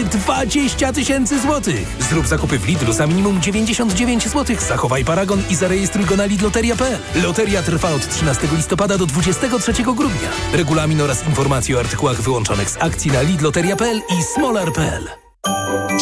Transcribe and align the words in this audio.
20 0.00 0.92
tysięcy 0.92 1.40
złotych. 1.40 1.96
Zrób 2.10 2.26
zakupy 2.26 2.58
w 2.58 2.66
Lidlu 2.66 2.92
za 2.92 3.06
minimum 3.06 3.40
99 3.40 4.28
zł. 4.28 4.56
Zachowaj 4.68 5.04
paragon 5.04 5.42
i 5.50 5.54
zarejestruj 5.54 6.04
go 6.04 6.16
na 6.16 6.24
lidloteria.pl. 6.24 6.98
Loteria 7.22 7.62
trwa 7.62 7.90
od 7.90 8.08
13 8.08 8.48
listopada 8.56 8.98
do 8.98 9.06
23 9.06 9.72
grudnia. 9.82 10.28
Regulamin 10.52 11.00
oraz 11.00 11.26
informacje 11.26 11.76
o 11.76 11.80
artykułach 11.80 12.20
wyłączonych 12.20 12.70
z 12.70 12.76
akcji 12.76 13.10
na 13.10 13.22
lidloteria.pl 13.22 13.98
i 13.98 14.22
smolar.pl. 14.22 15.08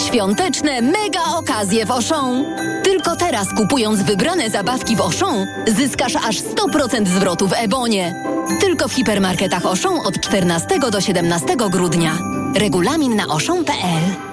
Świąteczne 0.08 0.82
mega 0.82 1.24
okazje 1.36 1.86
w 1.86 1.90
Auchan. 1.90 2.44
Tylko 2.84 3.16
teraz 3.16 3.46
kupując 3.56 4.02
wybrane 4.02 4.50
zabawki 4.50 4.96
w 4.96 5.00
Auchan 5.00 5.46
zyskasz 5.76 6.16
aż 6.16 6.36
100% 6.36 7.06
zwrotu 7.06 7.48
w 7.48 7.52
Ebonie. 7.52 8.24
Tylko 8.60 8.88
w 8.88 8.92
hipermarketach 8.92 9.66
Auchan 9.66 9.98
od 10.04 10.20
14 10.20 10.78
do 10.92 11.00
17 11.00 11.56
grudnia. 11.70 12.39
Regulamin 12.54 13.16
na 13.16 13.26
oszą.pl 13.26 14.29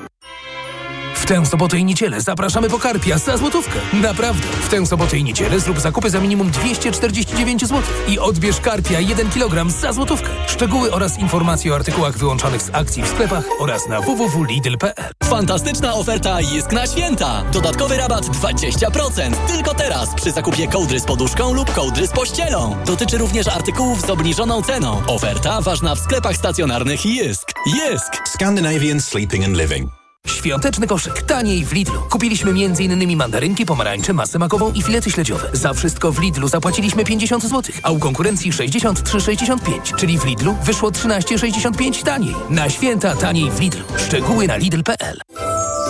tę 1.27 1.45
sobotę 1.45 1.77
i 1.77 1.85
niedzielę 1.85 2.21
zapraszamy 2.21 2.69
po 2.69 2.79
karpia 2.79 3.17
za 3.17 3.37
złotówkę. 3.37 3.79
Naprawdę. 3.93 4.47
W 4.61 4.69
tę 4.69 4.85
sobotę 4.85 5.17
i 5.17 5.23
niedzielę 5.23 5.59
zrób 5.59 5.79
zakupy 5.79 6.09
za 6.09 6.19
minimum 6.19 6.51
249 6.51 7.61
zł 7.61 7.81
i 8.07 8.19
odbierz 8.19 8.61
karpia 8.61 8.99
1 8.99 9.29
kg 9.29 9.69
za 9.71 9.93
złotówkę. 9.93 10.29
Szczegóły 10.47 10.91
oraz 10.91 11.19
informacje 11.19 11.71
o 11.71 11.75
artykułach 11.75 12.17
wyłączonych 12.17 12.61
z 12.61 12.69
akcji 12.73 13.03
w 13.03 13.07
sklepach 13.07 13.43
oraz 13.59 13.87
na 13.87 14.01
www.lidl.pl. 14.01 15.11
Fantastyczna 15.23 15.93
oferta 15.93 16.41
Jisk 16.41 16.71
na 16.71 16.87
święta. 16.87 17.43
Dodatkowy 17.53 17.97
rabat 17.97 18.25
20%. 18.25 19.35
Tylko 19.47 19.73
teraz 19.73 20.15
przy 20.15 20.31
zakupie 20.31 20.67
kołdry 20.67 20.99
z 20.99 21.05
poduszką 21.05 21.53
lub 21.53 21.73
kołdry 21.73 22.07
z 22.07 22.11
pościelą. 22.11 22.75
Dotyczy 22.85 23.17
również 23.17 23.47
artykułów 23.47 24.01
z 24.01 24.09
obniżoną 24.09 24.61
ceną. 24.61 25.01
Oferta 25.07 25.61
ważna 25.61 25.95
w 25.95 25.99
sklepach 25.99 26.35
stacjonarnych 26.35 27.05
Jisk. 27.05 27.53
Jisk! 27.65 28.21
Scandinavian 28.35 29.01
Sleeping 29.01 29.45
and 29.45 29.57
Living. 29.57 29.96
Świąteczny 30.27 30.87
koszyk 30.87 31.21
taniej 31.21 31.65
w 31.65 31.73
Lidlu. 31.73 32.01
Kupiliśmy 32.09 32.51
m.in. 32.51 33.17
mandarynki, 33.17 33.65
pomarańcze, 33.65 34.13
masę 34.13 34.39
makową 34.39 34.73
i 34.73 34.81
filety 34.81 35.11
śledziowe. 35.11 35.49
Za 35.53 35.73
wszystko 35.73 36.11
w 36.11 36.19
Lidlu 36.19 36.47
zapłaciliśmy 36.47 37.03
50 37.05 37.43
zł, 37.43 37.75
a 37.83 37.91
u 37.91 37.99
konkurencji 37.99 38.51
63,65, 38.51 39.95
czyli 39.95 40.19
w 40.19 40.25
Lidlu 40.25 40.55
wyszło 40.63 40.91
13,65 40.91 42.03
taniej. 42.03 42.35
Na 42.49 42.69
święta 42.69 43.15
taniej 43.15 43.51
w 43.51 43.59
Lidlu. 43.59 43.83
Szczegóły 44.07 44.47
na 44.47 44.57
lidl.pl. 44.57 45.21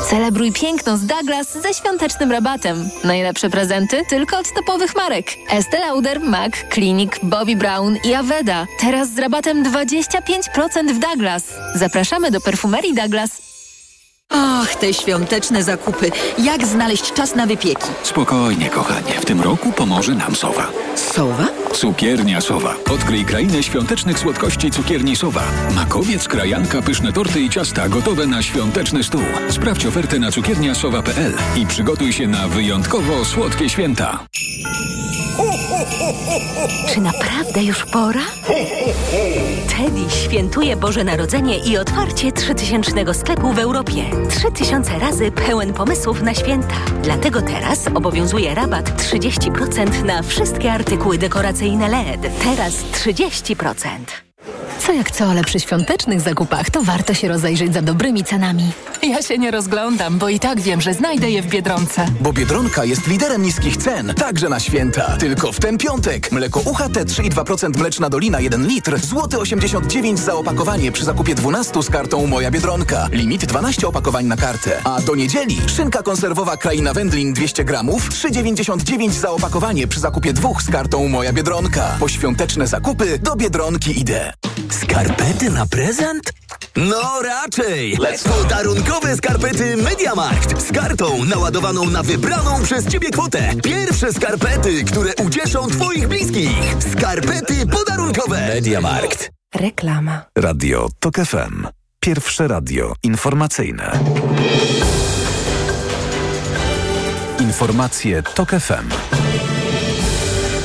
Celebruj 0.10 0.52
piękno 0.52 0.98
z 0.98 1.06
Douglas 1.06 1.54
ze 1.62 1.74
świątecznym 1.74 2.32
rabatem. 2.32 2.90
Najlepsze 3.04 3.50
prezenty 3.50 4.02
tylko 4.10 4.38
od 4.38 4.54
topowych 4.54 4.96
marek. 4.96 5.26
Estée 5.50 5.80
Lauder, 5.80 6.20
MAC, 6.20 6.54
Clinic, 6.74 7.12
Bobbi 7.24 7.56
Brown 7.56 7.98
i 8.04 8.14
Aveda. 8.14 8.66
Teraz 8.80 9.14
z 9.14 9.20
rabatem 9.20 9.64
25% 9.64 10.94
w 10.94 11.00
Douglas. 11.00 11.44
Zapraszamy 11.76 12.32
do 12.32 12.42
perfumerii 12.42 12.94
Douglas. 12.94 13.30
Ach, 14.31 14.75
te 14.75 14.94
świąteczne 14.94 15.64
zakupy. 15.64 16.11
Jak 16.44 16.66
znaleźć 16.66 17.14
czas 17.14 17.36
na 17.36 17.45
wypieki? 17.45 17.88
Spokojnie, 18.03 18.70
kochanie. 18.70 19.11
W 19.22 19.25
tym 19.25 19.42
roku 19.42 19.72
pomoże 19.72 20.16
nam 20.16 20.36
Sowa. 20.36 20.67
Sowa? 20.95 21.47
Cukiernia 21.73 22.42
Sowa. 22.42 22.76
Odkryj 22.92 23.26
krainę 23.26 23.64
świątecznych 23.64 24.20
słodkości 24.20 24.72
cukierni 24.72 25.16
Sowa. 25.16 25.44
Makowiec, 25.76 26.28
krajanka, 26.28 26.82
pyszne 26.82 27.14
torty 27.14 27.40
i 27.42 27.50
ciasta 27.50 27.90
gotowe 27.90 28.28
na 28.28 28.42
świąteczny 28.42 29.04
stół. 29.04 29.22
Sprawdź 29.50 29.86
ofertę 29.86 30.20
na 30.20 30.32
cukierniasowa.pl 30.32 31.34
i 31.56 31.66
przygotuj 31.66 32.14
się 32.14 32.28
na 32.28 32.48
wyjątkowo 32.48 33.26
słodkie 33.26 33.70
święta. 33.70 34.20
Czy 36.94 37.02
naprawdę 37.02 37.64
już 37.64 37.86
pora? 37.86 38.22
Teddy 39.78 40.10
świętuje 40.10 40.76
Boże 40.78 41.04
Narodzenie 41.04 41.58
i 41.60 41.78
otwarcie 41.78 42.32
3000 42.32 43.14
sklepu 43.14 43.54
w 43.54 43.60
Europie. 43.60 44.04
3000 44.30 45.00
razy 45.00 45.32
pełen 45.32 45.73
pomysłów 45.73 46.22
na 46.22 46.34
święta. 46.34 46.76
Dlatego 47.04 47.42
teraz 47.42 47.88
obowiązuje 47.95 48.56
rabat 48.56 49.02
30% 49.02 50.04
na 50.04 50.23
wszystkie 50.23 50.72
artykuły 50.72 51.18
dekoracyjne 51.18 51.67
LED. 51.76 52.22
Teraz 52.44 52.73
30%. 52.73 53.88
Co 54.80 54.94
jak 54.94 55.11
co, 55.11 55.26
ale 55.26 55.44
przy 55.44 55.60
świątecznych 55.60 56.22
zakupach 56.22 56.70
to 56.70 56.83
warto 56.83 57.14
się 57.14 57.28
rozejrzeć 57.28 57.73
za 57.73 57.82
dobrymi 57.82 58.23
cenami. 58.23 58.72
Ja 59.18 59.22
się 59.22 59.38
nie 59.38 59.52
rozglądam, 59.52 60.18
bo 60.18 60.30
i 60.30 60.40
tak 60.40 60.62
wiem, 60.62 60.82
że 60.82 60.94
znajdę 60.94 61.30
je 61.30 61.42
w 61.42 61.48
Biedronce. 61.48 62.06
Bo 62.22 62.34
Biedronka 62.34 62.86
jest 62.86 63.08
liderem 63.08 63.42
niskich 63.42 63.78
cen, 63.78 64.14
także 64.14 64.50
na 64.50 64.60
święta. 64.60 65.18
Tylko 65.18 65.52
w 65.52 65.60
ten 65.60 65.78
piątek. 65.78 66.32
Mleko 66.32 66.60
UHT 66.60 66.94
3,2% 66.94 67.78
mleczna 67.78 68.10
dolina 68.10 68.40
1 68.40 68.67
litr, 68.67 69.00
złoty 69.00 69.40
89 69.40 70.20
za 70.20 70.34
opakowanie 70.34 70.92
przy 70.92 71.06
zakupie 71.06 71.36
12 71.36 71.84
z 71.84 71.90
kartą 71.90 72.28
Moja 72.28 72.52
Biedronka. 72.52 73.08
Limit 73.12 73.46
12 73.46 73.88
opakowań 73.88 74.26
na 74.26 74.38
kartę. 74.38 74.82
A 74.84 75.02
do 75.02 75.16
niedzieli 75.16 75.58
szynka 75.67 76.04
konserwowa 76.04 76.58
Kraina 76.58 76.94
Wędlin 76.94 77.34
200 77.34 77.64
gramów, 77.64 78.10
3,99 78.10 79.12
za 79.12 79.32
opakowanie 79.32 79.88
przy 79.88 80.00
zakupie 80.00 80.34
dwóch 80.34 80.62
z 80.62 80.72
kartą 80.72 81.08
Moja 81.08 81.34
Biedronka. 81.34 81.98
Po 82.00 82.08
świąteczne 82.08 82.67
zakupy 82.67 83.20
do 83.20 83.36
Biedronki 83.36 84.00
idę. 84.00 84.34
Skarpety 84.70 85.50
na 85.50 85.66
prezent? 85.66 86.34
No 86.76 87.22
raczej! 87.22 87.98
Podarunkowe 88.42 89.16
skarpety 89.18 89.78
Mediamarkt 89.78 90.68
z 90.68 90.72
kartą 90.72 91.26
naładowaną 91.26 91.86
na 91.86 92.04
wybraną 92.04 92.64
przez 92.64 92.88
Ciebie 92.88 93.10
kwotę. 93.10 93.50
Pierwsze 93.64 94.14
skarpety, 94.14 94.84
które 94.84 95.16
ucieszą 95.26 95.68
Twoich 95.68 96.08
bliskich. 96.08 96.76
Skarpety 96.92 97.66
podarunkowe. 97.68 98.48
Mediamarkt. 98.48 99.32
Reklama. 99.56 100.26
Radio 100.38 100.90
TOK 101.00 101.16
FM. 101.16 101.68
Pierwsze 102.00 102.48
radio 102.48 102.94
informacyjne. 103.04 104.00
Informacje 107.40 108.24
TOK 108.24 108.50
FM. 108.50 108.90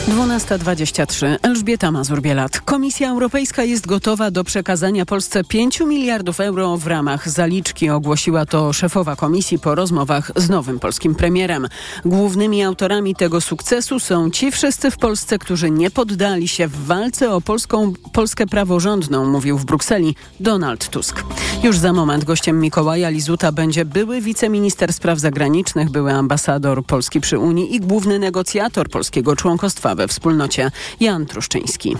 12.23. 0.09 1.37
Elżbieta 1.43 1.91
Mazur-Bielat. 1.91 2.61
Komisja 2.61 3.11
Europejska 3.11 3.65
jest 3.65 3.87
gotowa 3.87 4.31
do 4.31 4.45
przekazania 4.45 5.07
Polsce 5.07 5.45
5 5.45 5.81
miliardów 5.81 6.41
euro 6.41 6.77
w 6.77 6.87
ramach 6.87 7.29
zaliczki. 7.29 7.91
Ogłosiła 7.91 8.47
to 8.47 8.73
szefowa 8.73 9.17
komisji 9.17 9.59
po 9.59 9.75
rozmowach 9.75 10.33
z 10.37 10.49
nowym 10.49 10.79
polskim 10.79 11.15
premierem. 11.15 11.69
Głównymi 12.05 12.63
autorami 12.63 13.15
tego 13.15 13.41
sukcesu 13.41 14.01
są 14.01 14.31
ci 14.31 14.51
wszyscy 14.53 14.91
w 14.91 14.97
Polsce, 14.97 15.39
którzy 15.39 15.71
nie 15.71 15.91
poddali 15.91 16.49
się 16.49 16.69
w 16.69 16.87
walce 16.87 17.35
o 17.35 17.41
polską, 17.41 17.93
Polskę 18.13 18.47
praworządną, 18.47 19.25
mówił 19.25 19.59
w 19.59 19.65
Brukseli 19.65 20.15
Donald 20.41 20.89
Tusk. 20.89 21.25
Już 21.63 21.79
za 21.79 21.93
moment 21.93 22.25
gościem 22.25 22.61
Mikołaja 22.61 23.09
Lizuta 23.11 23.53
będzie 23.53 23.85
były 23.85 24.21
wiceminister 24.21 24.93
spraw 24.93 25.19
zagranicznych, 25.19 25.91
były 25.91 26.13
ambasador 26.13 26.85
Polski 26.85 27.21
przy 27.21 27.39
Unii 27.39 27.75
i 27.75 27.81
główny 27.81 28.19
negocjator 28.19 28.89
polskiego 28.89 29.37
członkostwa 29.37 29.92
we 29.95 30.09
wspólnocie 30.09 30.71
Jan 31.01 31.27
Truszczyński. 31.27 31.97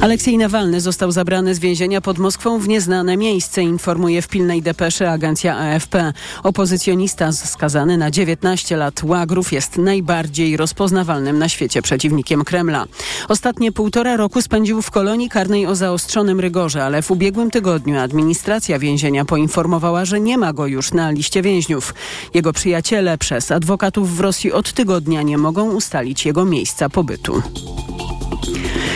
Aleksiej 0.00 0.38
Nawalny 0.38 0.80
został 0.80 1.12
zabrany 1.12 1.54
z 1.54 1.58
więzienia 1.58 2.00
pod 2.00 2.18
Moskwą 2.18 2.58
w 2.58 2.68
nieznane 2.68 3.16
miejsce, 3.16 3.62
informuje 3.62 4.22
w 4.22 4.28
pilnej 4.28 4.62
depeszy 4.62 5.08
agencja 5.08 5.56
AFP. 5.56 6.12
Opozycjonista 6.42 7.32
skazany 7.32 7.96
na 7.96 8.10
19 8.10 8.76
lat 8.76 9.02
łagrów 9.04 9.52
jest 9.52 9.78
najbardziej 9.78 10.56
rozpoznawalnym 10.56 11.38
na 11.38 11.48
świecie 11.48 11.82
przeciwnikiem 11.82 12.44
Kremla. 12.44 12.84
Ostatnie 13.28 13.72
półtora 13.72 14.16
roku 14.16 14.42
spędził 14.42 14.82
w 14.82 14.90
kolonii 14.90 15.28
karnej 15.28 15.66
o 15.66 15.74
zaostrzonym 15.74 16.40
rygorze, 16.40 16.84
ale 16.84 17.02
w 17.02 17.10
ubiegłym 17.10 17.50
tygodniu 17.50 17.98
administracja 17.98 18.78
więzienia 18.78 19.24
poinformowała, 19.24 20.04
że 20.04 20.20
nie 20.20 20.38
ma 20.38 20.52
go 20.52 20.66
już 20.66 20.92
na 20.92 21.10
liście 21.10 21.42
więźniów. 21.42 21.94
Jego 22.34 22.52
przyjaciele 22.52 23.18
przez 23.18 23.50
adwokatów 23.50 24.16
w 24.16 24.20
Rosji 24.20 24.52
od 24.52 24.72
tygodnia 24.72 25.22
nie 25.22 25.38
mogą 25.38 25.70
ustalić 25.70 26.26
jego 26.26 26.44
miejsca 26.44 26.88
pobytu. 26.88 27.15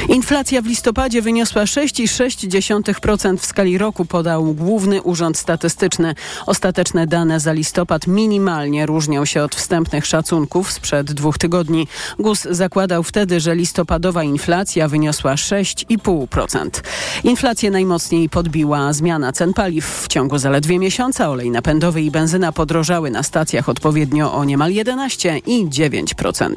Inflacja 0.09 0.63
w 0.63 0.67
listopadzie 0.67 1.23
wyniosła 1.23 1.65
6,6% 1.65 3.37
w 3.37 3.47
skali 3.47 3.79
roku, 3.79 4.05
podał 4.05 4.55
Główny 4.55 5.03
Urząd 5.03 5.39
Statystyczny. 5.39 6.15
Ostateczne 6.47 7.07
dane 7.07 7.41
za 7.41 7.53
listopad 7.53 8.07
minimalnie 8.07 8.87
różnią 8.87 9.25
się 9.25 9.43
od 9.43 9.55
wstępnych 9.55 10.07
szacunków 10.07 10.72
sprzed 10.72 11.13
dwóch 11.13 11.39
tygodni. 11.39 11.87
GUS 12.19 12.43
zakładał 12.51 13.03
wtedy, 13.03 13.41
że 13.41 13.55
listopadowa 13.55 14.25
inflacja 14.25 14.89
wyniosła 14.89 15.34
6,5%. 15.34 16.71
Inflację 17.25 17.71
najmocniej 17.71 18.28
podbiła 18.28 18.93
zmiana 18.93 19.33
cen 19.33 19.55
paliw. 19.55 19.84
W 19.84 20.09
ciągu 20.09 20.39
zaledwie 20.39 20.78
miesiąca 20.78 21.31
olej 21.31 21.51
napędowy 21.51 22.03
i 22.03 22.11
benzyna 22.11 22.53
podrożały 22.53 23.11
na 23.11 23.23
stacjach 23.23 23.69
odpowiednio 23.69 24.33
o 24.33 24.45
niemal 24.45 24.73
11 24.73 25.39
i 25.39 25.66
9%. 25.66 26.55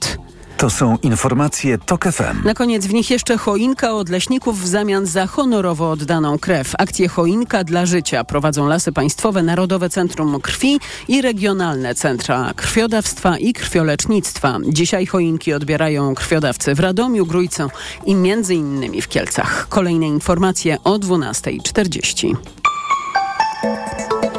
To 0.57 0.69
są 0.69 0.97
informacje 1.03 1.77
TOK 1.77 2.03
FM. 2.03 2.45
Na 2.45 2.53
koniec 2.53 2.85
w 2.85 2.93
nich 2.93 3.09
jeszcze 3.09 3.37
choinka 3.37 3.91
od 3.91 4.09
leśników 4.09 4.61
w 4.61 4.67
zamian 4.67 5.05
za 5.05 5.27
honorowo 5.27 5.91
oddaną 5.91 6.39
krew. 6.39 6.73
Akcję 6.77 7.07
Choinka 7.07 7.63
dla 7.63 7.85
Życia 7.85 8.23
prowadzą 8.23 8.67
Lasy 8.67 8.91
Państwowe, 8.91 9.43
Narodowe 9.43 9.89
Centrum 9.89 10.41
Krwi 10.41 10.79
i 11.07 11.21
regionalne 11.21 11.95
centra 11.95 12.53
krwiodawstwa 12.55 13.37
i 13.37 13.53
krwiolecznictwa. 13.53 14.57
Dzisiaj 14.67 15.05
choinki 15.05 15.53
odbierają 15.53 16.15
krwiodawcy 16.15 16.75
w 16.75 16.79
Radomiu, 16.79 17.25
Grójcu 17.25 17.69
i 18.05 18.15
między 18.15 18.55
innymi 18.55 19.01
w 19.01 19.07
Kielcach. 19.07 19.67
Kolejne 19.69 20.07
informacje 20.07 20.77
o 20.83 20.99
12.40. 20.99 22.35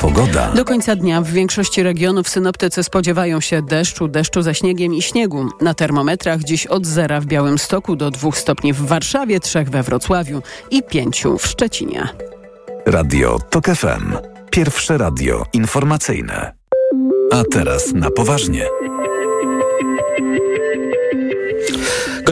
Pogoda. 0.05 0.53
Do 0.53 0.65
końca 0.65 0.97
dnia 0.97 1.21
w 1.21 1.31
większości 1.31 1.83
regionów 1.83 2.29
synoptycy 2.29 2.83
spodziewają 2.83 3.41
się 3.41 3.63
deszczu, 3.63 4.09
deszczu 4.09 4.43
ze 4.43 4.55
śniegiem 4.55 4.95
i 4.95 5.03
śniegu. 5.03 5.49
Na 5.61 5.75
termometrach 5.75 6.43
dziś 6.43 6.67
od 6.67 6.87
zera 6.87 7.21
w 7.21 7.27
Białymstoku 7.27 7.97
do 7.97 8.11
dwóch 8.11 8.39
stopni 8.39 8.73
w 8.73 8.81
Warszawie, 8.81 9.41
trzech 9.41 9.71
we 9.71 9.83
Wrocławiu 9.83 10.43
i 10.71 10.83
pięciu 10.83 11.39
w 11.39 11.47
Szczecinie. 11.47 12.09
Radio 12.87 13.39
TOK 13.51 13.67
FM. 13.67 14.13
Pierwsze 14.51 14.99
radio 14.99 15.45
informacyjne. 15.53 16.53
A 17.33 17.43
teraz 17.53 17.93
na 17.93 18.11
poważnie. 18.11 18.67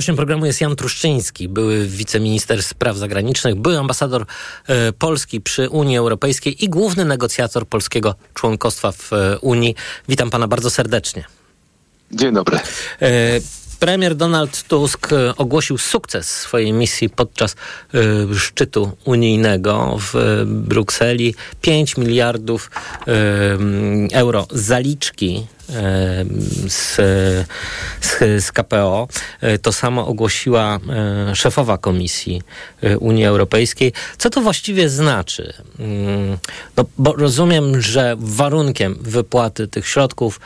Gościem 0.03 0.17
programu 0.17 0.47
jest 0.47 0.61
Jan 0.61 0.77
Truszczyński, 0.77 1.49
były 1.49 1.87
wiceminister 1.87 2.63
spraw 2.63 2.97
zagranicznych, 2.97 3.55
były 3.55 3.79
ambasador 3.79 4.27
e, 4.67 4.93
Polski 4.93 5.41
przy 5.41 5.71
Unii 5.71 5.97
Europejskiej 5.97 6.65
i 6.65 6.69
główny 6.69 7.05
negocjator 7.05 7.67
polskiego 7.67 8.15
członkostwa 8.35 8.93
w 8.93 9.13
e, 9.13 9.39
Unii. 9.39 9.75
Witam 10.09 10.31
pana 10.31 10.49
bardzo 10.49 10.71
serdecznie. 10.71 11.25
Dzień 12.13 12.35
dobry. 12.35 12.59
Premier 13.83 14.15
Donald 14.15 14.63
Tusk 14.63 15.13
e, 15.13 15.37
ogłosił 15.37 15.79
sukces 15.79 16.31
swojej 16.31 16.73
misji 16.73 17.11
podczas 17.11 17.57
y, 17.95 18.39
szczytu 18.39 18.93
unijnego 19.05 19.99
w 20.01 20.43
Brukseli. 20.47 21.35
5 21.61 21.97
miliardów 21.97 22.71
y, 23.09 23.13
euro 24.13 24.47
zaliczki 24.51 25.47
z, 26.69 26.97
z, 28.01 28.45
z, 28.45 28.53
KPO. 28.53 29.09
To 29.63 29.73
samo 29.73 30.07
ogłosiła 30.07 30.79
szefowa 31.35 31.79
Komisji 31.79 32.43
Unii 33.01 33.25
Europejskiej. 33.25 33.93
Co 34.19 34.31
to 34.31 34.41
właściwie 34.41 34.89
znaczy? 34.89 35.53
Mm, 35.79 36.39
no, 36.77 36.85
bo 36.99 37.13
rozumiem, 37.13 37.81
że 37.81 38.17
warunkiem 38.19 38.99
wypłaty 39.01 39.69
tych 39.69 39.89
środków 39.89 40.41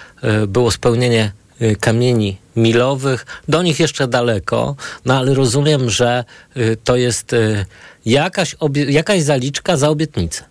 było 0.47 0.71
spełnienie 0.71 1.33
Y, 1.46 1.46
kamieni 1.81 2.37
milowych. 2.57 3.27
Do 3.49 3.63
nich 3.63 3.81
jeszcze 3.81 4.09
daleko, 4.09 4.77
no 5.05 5.19
ale 5.19 5.35
rozumiem, 5.35 5.91
że 5.91 6.25
y, 6.57 6.77
to 6.85 6.97
jest 6.97 7.33
y, 7.33 7.67
jakaś, 8.07 8.57
jakaś 8.89 9.23
zaliczka 9.23 9.77
za 9.77 9.89
obietnicę. 9.89 10.45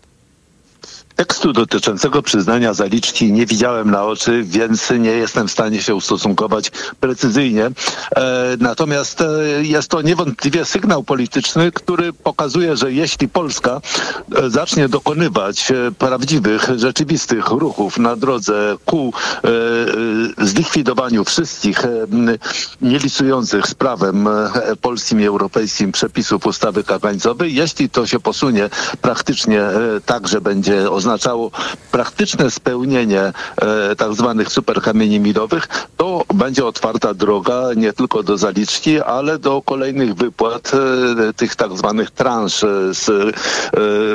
Tekstu 1.15 1.53
dotyczącego 1.53 2.21
przyznania 2.21 2.73
zaliczki 2.73 3.31
nie 3.31 3.45
widziałem 3.45 3.91
na 3.91 4.03
oczy, 4.03 4.44
więc 4.44 4.89
nie 5.00 5.09
jestem 5.09 5.47
w 5.47 5.51
stanie 5.51 5.81
się 5.81 5.95
ustosunkować 5.95 6.71
precyzyjnie. 7.00 7.65
E, 7.65 7.71
natomiast 8.59 9.21
e, 9.21 9.25
jest 9.62 9.88
to 9.89 10.01
niewątpliwie 10.01 10.65
sygnał 10.65 11.03
polityczny, 11.03 11.71
który 11.71 12.13
pokazuje, 12.13 12.77
że 12.77 12.91
jeśli 12.91 13.27
Polska 13.27 13.81
e, 14.35 14.50
zacznie 14.50 14.89
dokonywać 14.89 15.73
prawdziwych, 15.97 16.69
rzeczywistych 16.75 17.47
ruchów 17.47 17.97
na 17.97 18.15
drodze 18.15 18.77
ku 18.85 19.13
zlikwidowaniu 20.38 21.23
wszystkich 21.23 21.83
nielicujących 22.81 23.67
z 23.67 23.73
prawem 23.73 24.29
polskim 24.81 25.21
i 25.21 25.25
europejskim 25.25 25.91
przepisów 25.91 26.45
ustawy 26.45 26.83
kagańcowej, 26.83 27.56
jeśli 27.56 27.89
to 27.89 28.07
się 28.07 28.19
posunie 28.19 28.69
praktycznie 29.01 29.62
tak, 30.06 30.27
że 30.27 30.41
będzie 30.41 30.91
oznaczone 30.91 31.04
oznaczało 31.05 31.51
praktyczne 31.91 32.51
spełnienie 32.51 33.21
e, 33.21 33.95
tak 33.95 34.13
zwanych 34.13 34.49
superkamieni 34.49 35.19
milowych, 35.19 35.67
to 35.97 36.23
będzie 36.33 36.65
otwarta 36.65 37.13
droga 37.13 37.61
nie 37.75 37.93
tylko 37.93 38.23
do 38.23 38.37
zaliczki, 38.37 39.01
ale 39.01 39.39
do 39.39 39.61
kolejnych 39.61 40.15
wypłat 40.15 40.71
e, 40.73 41.33
tych 41.33 41.55
tak 41.55 41.77
zwanych 41.77 42.11
transz 42.11 42.63
e, 42.63 42.93
z 42.93 43.35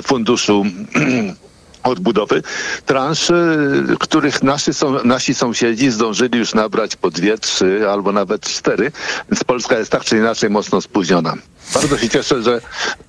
funduszu 0.06 0.64
odbudowy 1.90 2.42
transz, 2.86 3.32
których 4.00 4.42
nasi, 4.42 4.74
są, 4.74 5.04
nasi 5.04 5.34
sąsiedzi 5.34 5.90
zdążyli 5.90 6.38
już 6.38 6.54
nabrać 6.54 6.96
po 6.96 7.10
dwie, 7.10 7.38
trzy 7.38 7.90
albo 7.90 8.12
nawet 8.12 8.42
cztery, 8.42 8.92
więc 9.30 9.44
Polska 9.44 9.78
jest 9.78 9.90
tak 9.90 10.04
czy 10.04 10.16
inaczej 10.16 10.50
mocno 10.50 10.80
spóźniona. 10.80 11.34
Bardzo 11.74 11.98
się 11.98 12.08
cieszę, 12.08 12.42
że, 12.42 12.60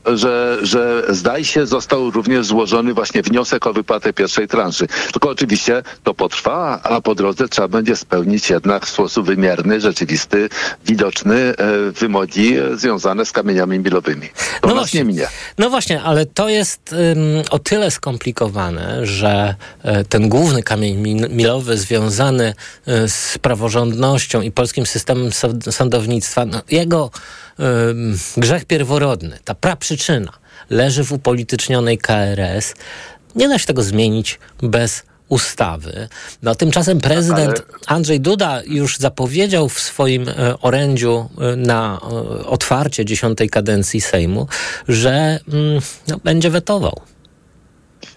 że, 0.05 0.57
że 0.61 1.03
zdaje 1.09 1.45
się 1.45 1.65
został 1.65 2.11
również 2.11 2.45
złożony 2.45 2.93
właśnie 2.93 3.21
wniosek 3.21 3.67
o 3.67 3.73
wypłatę 3.73 4.13
pierwszej 4.13 4.47
transzy. 4.47 4.87
Tylko 5.11 5.29
oczywiście 5.29 5.83
to 6.03 6.13
potrwa, 6.13 6.79
a 6.83 7.01
po 7.01 7.15
drodze 7.15 7.49
trzeba 7.49 7.67
będzie 7.67 7.95
spełnić 7.95 8.49
jednak 8.49 8.85
w 8.85 8.89
sposób 8.89 9.25
wymierny, 9.25 9.81
rzeczywisty, 9.81 10.49
widoczny 10.85 11.35
e, 11.35 11.53
wymogi 11.91 12.55
związane 12.75 13.25
z 13.25 13.31
kamieniami 13.31 13.79
milowymi. 13.79 14.29
To 14.61 14.67
no 14.67 14.75
właśnie, 14.75 14.99
nie 14.99 15.05
minie. 15.05 15.27
No 15.57 15.69
właśnie, 15.69 16.01
ale 16.01 16.25
to 16.25 16.49
jest 16.49 16.93
um, 16.93 17.19
o 17.49 17.59
tyle 17.59 17.91
skomplikowane, 17.91 18.70
że 19.03 19.56
e, 19.83 20.03
ten 20.03 20.29
główny 20.29 20.63
kamień 20.63 20.95
milowy 21.29 21.77
związany 21.77 22.53
e, 22.88 23.07
z 23.07 23.38
praworządnością 23.38 24.41
i 24.41 24.51
polskim 24.51 24.85
systemem 24.85 25.29
sądownictwa, 25.71 26.45
no, 26.45 26.62
jego 26.71 27.12
grzech 28.38 28.65
pierworodny, 28.65 29.39
ta 29.45 29.56
praprzyczyna 29.56 30.31
leży 30.69 31.03
w 31.03 31.12
upolitycznionej 31.12 31.97
KRS. 31.97 32.73
Nie 33.35 33.50
da 33.50 33.59
się 33.59 33.65
tego 33.65 33.83
zmienić 33.83 34.39
bez 34.62 35.03
ustawy. 35.31 36.07
No 36.41 36.56
tymczasem 36.56 37.00
prezydent 37.00 37.63
Andrzej 37.88 38.19
Duda 38.19 38.62
już 38.65 38.97
zapowiedział 38.97 39.69
w 39.69 39.79
swoim 39.79 40.29
e, 40.29 40.59
orędziu 40.59 41.29
e, 41.38 41.56
na 41.56 42.00
e, 42.03 42.07
otwarcie 42.45 43.06
dziesiątej 43.06 43.50
kadencji 43.50 44.01
Sejmu, 44.01 44.47
że 44.88 45.39
mm, 45.53 45.81
no, 46.07 46.17
będzie 46.24 46.50
wetował 46.50 47.01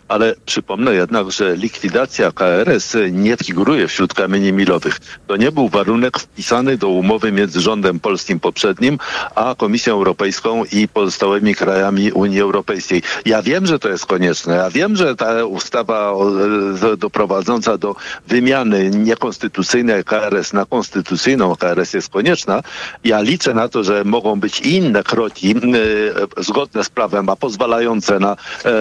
ale 0.09 0.35
przypomnę 0.47 0.95
jednak, 0.95 1.31
że 1.31 1.56
likwidacja 1.56 2.33
KRS 2.33 2.97
nie 3.12 3.37
figuruje 3.37 3.89
wśród 3.89 4.15
kamieni 4.15 4.53
milowych. 4.53 5.01
To 5.27 5.37
nie 5.37 5.53
był 5.53 5.69
warunek 5.69 6.19
wpisany 6.19 6.79
do 6.79 6.89
umowy 6.89 7.33
między 7.33 7.61
rządem 7.61 8.01
polskim 8.01 8.41
poprzednim, 8.41 8.99
a 9.35 9.55
Komisją 9.59 9.93
Europejską 9.93 10.65
i 10.73 10.89
pozostałymi 10.89 11.55
krajami 11.55 12.12
Unii 12.12 12.41
Europejskiej. 12.41 13.03
Ja 13.27 13.43
wiem, 13.43 13.67
że 13.67 13.79
to 13.79 13.89
jest 13.89 14.06
konieczne. 14.06 14.55
Ja 14.55 14.71
wiem, 14.71 14.97
że 14.97 15.17
ta 15.17 15.45
ustawa 15.45 16.12
doprowadząca 16.99 17.79
do 17.79 17.95
wymiany 18.29 18.91
niekonstytucyjnej 18.91 20.05
KRS 20.05 20.53
na 20.53 20.65
konstytucyjną 20.67 21.57
KRS 21.57 21.95
jest 21.95 22.09
konieczna. 22.09 22.62
Ja 23.05 23.21
liczę 23.21 23.55
na 23.55 23.69
to, 23.69 23.85
że 23.85 24.05
mogą 24.05 24.41
być 24.41 24.61
inne 24.61 25.03
kroki 25.03 25.55
e, 25.57 26.43
zgodne 26.43 26.85
z 26.85 26.89
prawem, 26.89 27.29
a 27.29 27.37
pozwalające 27.37 28.19
na 28.19 28.33
e, 28.65 28.69
e, 28.69 28.75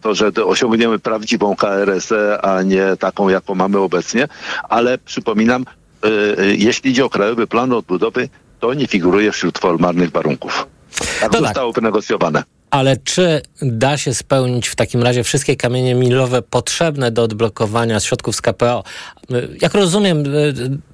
to, 0.00 0.14
że 0.14 0.32
osiągniemy 0.46 0.98
prawdziwą 0.98 1.56
KRS, 1.56 2.12
a 2.42 2.62
nie 2.62 2.96
taką, 2.98 3.28
jaką 3.28 3.54
mamy 3.54 3.78
obecnie. 3.78 4.28
Ale 4.68 4.98
przypominam, 4.98 5.64
y, 6.04 6.08
y, 6.40 6.56
jeśli 6.56 6.90
idzie 6.90 7.04
o 7.04 7.10
Krajowy 7.10 7.46
Plan 7.46 7.72
Odbudowy, 7.72 8.28
to 8.60 8.74
nie 8.74 8.86
figuruje 8.86 9.32
wśród 9.32 9.58
formalnych 9.58 10.10
warunków. 10.10 10.66
Tak 11.20 11.32
to 11.32 11.38
zostało 11.38 11.72
tak. 11.72 11.82
wynegocjowane. 11.82 12.42
Ale 12.70 12.96
czy 12.96 13.42
da 13.62 13.96
się 13.96 14.14
spełnić 14.14 14.68
w 14.68 14.76
takim 14.76 15.02
razie 15.02 15.24
wszystkie 15.24 15.56
kamienie 15.56 15.94
milowe 15.94 16.42
potrzebne 16.42 17.10
do 17.10 17.22
odblokowania 17.22 18.00
środków 18.00 18.36
z 18.36 18.40
KPO? 18.40 18.84
Jak 19.62 19.74
rozumiem, 19.74 20.24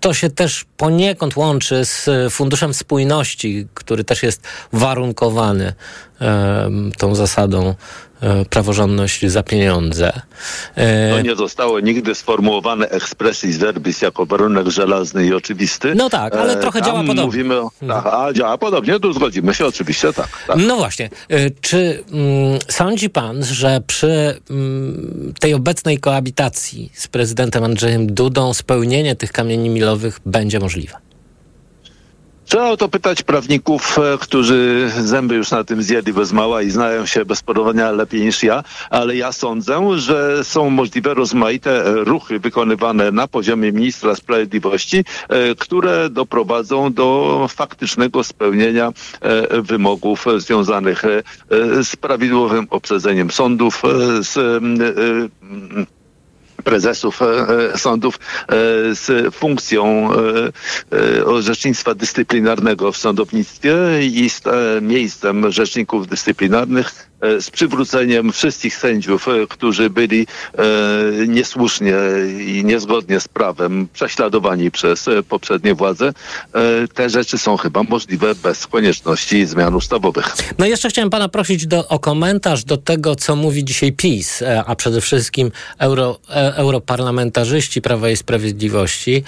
to 0.00 0.14
się 0.14 0.30
też 0.30 0.64
poniekąd 0.76 1.36
łączy 1.36 1.84
z 1.84 2.08
Funduszem 2.30 2.74
Spójności, 2.74 3.66
który 3.74 4.04
też 4.04 4.22
jest 4.22 4.42
warunkowany 4.72 5.72
um, 6.20 6.92
tą 6.98 7.14
zasadą 7.14 7.74
E, 7.74 8.11
praworządność 8.50 9.26
za 9.26 9.42
pieniądze. 9.42 10.12
E, 10.74 11.10
to 11.10 11.20
nie 11.20 11.36
zostało 11.36 11.80
nigdy 11.80 12.14
sformułowane 12.14 12.88
expressis 12.88 13.56
verbis 13.56 14.02
jako 14.02 14.26
warunek 14.26 14.68
żelazny 14.68 15.26
i 15.26 15.34
oczywisty. 15.34 15.94
No 15.94 16.10
tak, 16.10 16.36
ale 16.36 16.56
trochę 16.56 16.80
Tam 16.80 16.88
działa 16.88 17.00
podobnie. 17.00 17.24
Mówimy 17.24 17.60
tak, 17.88 18.06
a 18.06 18.32
działa 18.32 18.58
podobnie, 18.58 19.00
tu 19.00 19.12
zgodzimy 19.12 19.54
się 19.54 19.66
oczywiście, 19.66 20.12
tak. 20.12 20.28
tak. 20.46 20.56
No 20.66 20.76
właśnie. 20.76 21.10
E, 21.28 21.50
czy 21.50 22.04
mm, 22.12 22.58
sądzi 22.68 23.10
pan, 23.10 23.44
że 23.44 23.80
przy 23.86 24.40
mm, 24.50 25.34
tej 25.40 25.54
obecnej 25.54 25.98
koabitacji 25.98 26.92
z 26.94 27.08
prezydentem 27.08 27.64
Andrzejem 27.64 28.14
Dudą 28.14 28.54
spełnienie 28.54 29.16
tych 29.16 29.32
kamieni 29.32 29.68
milowych 29.68 30.20
będzie 30.26 30.60
możliwe? 30.60 31.11
Trzeba 32.52 32.70
o 32.70 32.76
to 32.76 32.88
pytać 32.88 33.22
prawników, 33.22 33.98
e, 33.98 34.18
którzy 34.18 34.90
zęby 35.00 35.34
już 35.34 35.50
na 35.50 35.64
tym 35.64 35.82
zjedli 35.82 36.12
bez 36.12 36.32
mała 36.32 36.62
i 36.62 36.70
znają 36.70 37.06
się 37.06 37.24
bez 37.24 37.42
porównania 37.42 37.90
lepiej 37.90 38.20
niż 38.20 38.42
ja, 38.42 38.64
ale 38.90 39.16
ja 39.16 39.32
sądzę, 39.32 39.98
że 39.98 40.44
są 40.44 40.70
możliwe 40.70 41.14
rozmaite 41.14 41.86
e, 41.86 41.92
ruchy 42.04 42.38
wykonywane 42.38 43.10
na 43.10 43.28
poziomie 43.28 43.72
ministra 43.72 44.14
sprawiedliwości, 44.14 45.04
e, 45.28 45.54
które 45.54 46.10
doprowadzą 46.10 46.92
do 46.92 47.46
faktycznego 47.50 48.24
spełnienia 48.24 48.92
wymogów 49.62 50.26
związanych 50.36 51.02
z 51.82 51.96
prawidłowym 51.96 52.66
obsadzeniem 52.70 53.30
sądów, 53.30 53.82
z 54.20 54.62
prezesów 56.64 57.22
e, 57.22 57.26
e, 57.74 57.78
sądów 57.78 58.14
e, 58.16 58.48
z 58.94 59.34
funkcją 59.34 60.08
orzecznictwa 61.24 61.94
dyscyplinarnego 61.94 62.92
w 62.92 62.96
sądownictwie 62.96 63.74
i 64.02 64.30
z 64.30 64.42
miejscem 64.82 65.52
rzeczników 65.52 66.08
dyscyplinarnych 66.08 67.11
z 67.40 67.50
przywróceniem 67.50 68.32
wszystkich 68.32 68.76
sędziów, 68.76 69.26
którzy 69.48 69.90
byli 69.90 70.26
niesłusznie 71.28 71.94
i 72.46 72.64
niezgodnie 72.64 73.20
z 73.20 73.28
prawem 73.28 73.88
prześladowani 73.92 74.70
przez 74.70 75.06
poprzednie 75.28 75.74
władze. 75.74 76.12
Te 76.94 77.10
rzeczy 77.10 77.38
są 77.38 77.56
chyba 77.56 77.82
możliwe 77.82 78.34
bez 78.34 78.66
konieczności 78.66 79.46
zmian 79.46 79.74
ustawowych. 79.74 80.36
No 80.58 80.66
jeszcze 80.66 80.88
chciałem 80.88 81.10
pana 81.10 81.28
prosić 81.28 81.66
do, 81.66 81.88
o 81.88 81.98
komentarz 81.98 82.64
do 82.64 82.76
tego, 82.76 83.16
co 83.16 83.36
mówi 83.36 83.64
dzisiaj 83.64 83.92
PiS, 83.92 84.42
a 84.66 84.76
przede 84.76 85.00
wszystkim 85.00 85.50
euro, 85.78 86.18
europarlamentarzyści 86.54 87.82
Prawa 87.82 88.10
i 88.10 88.16
Sprawiedliwości, 88.16 89.24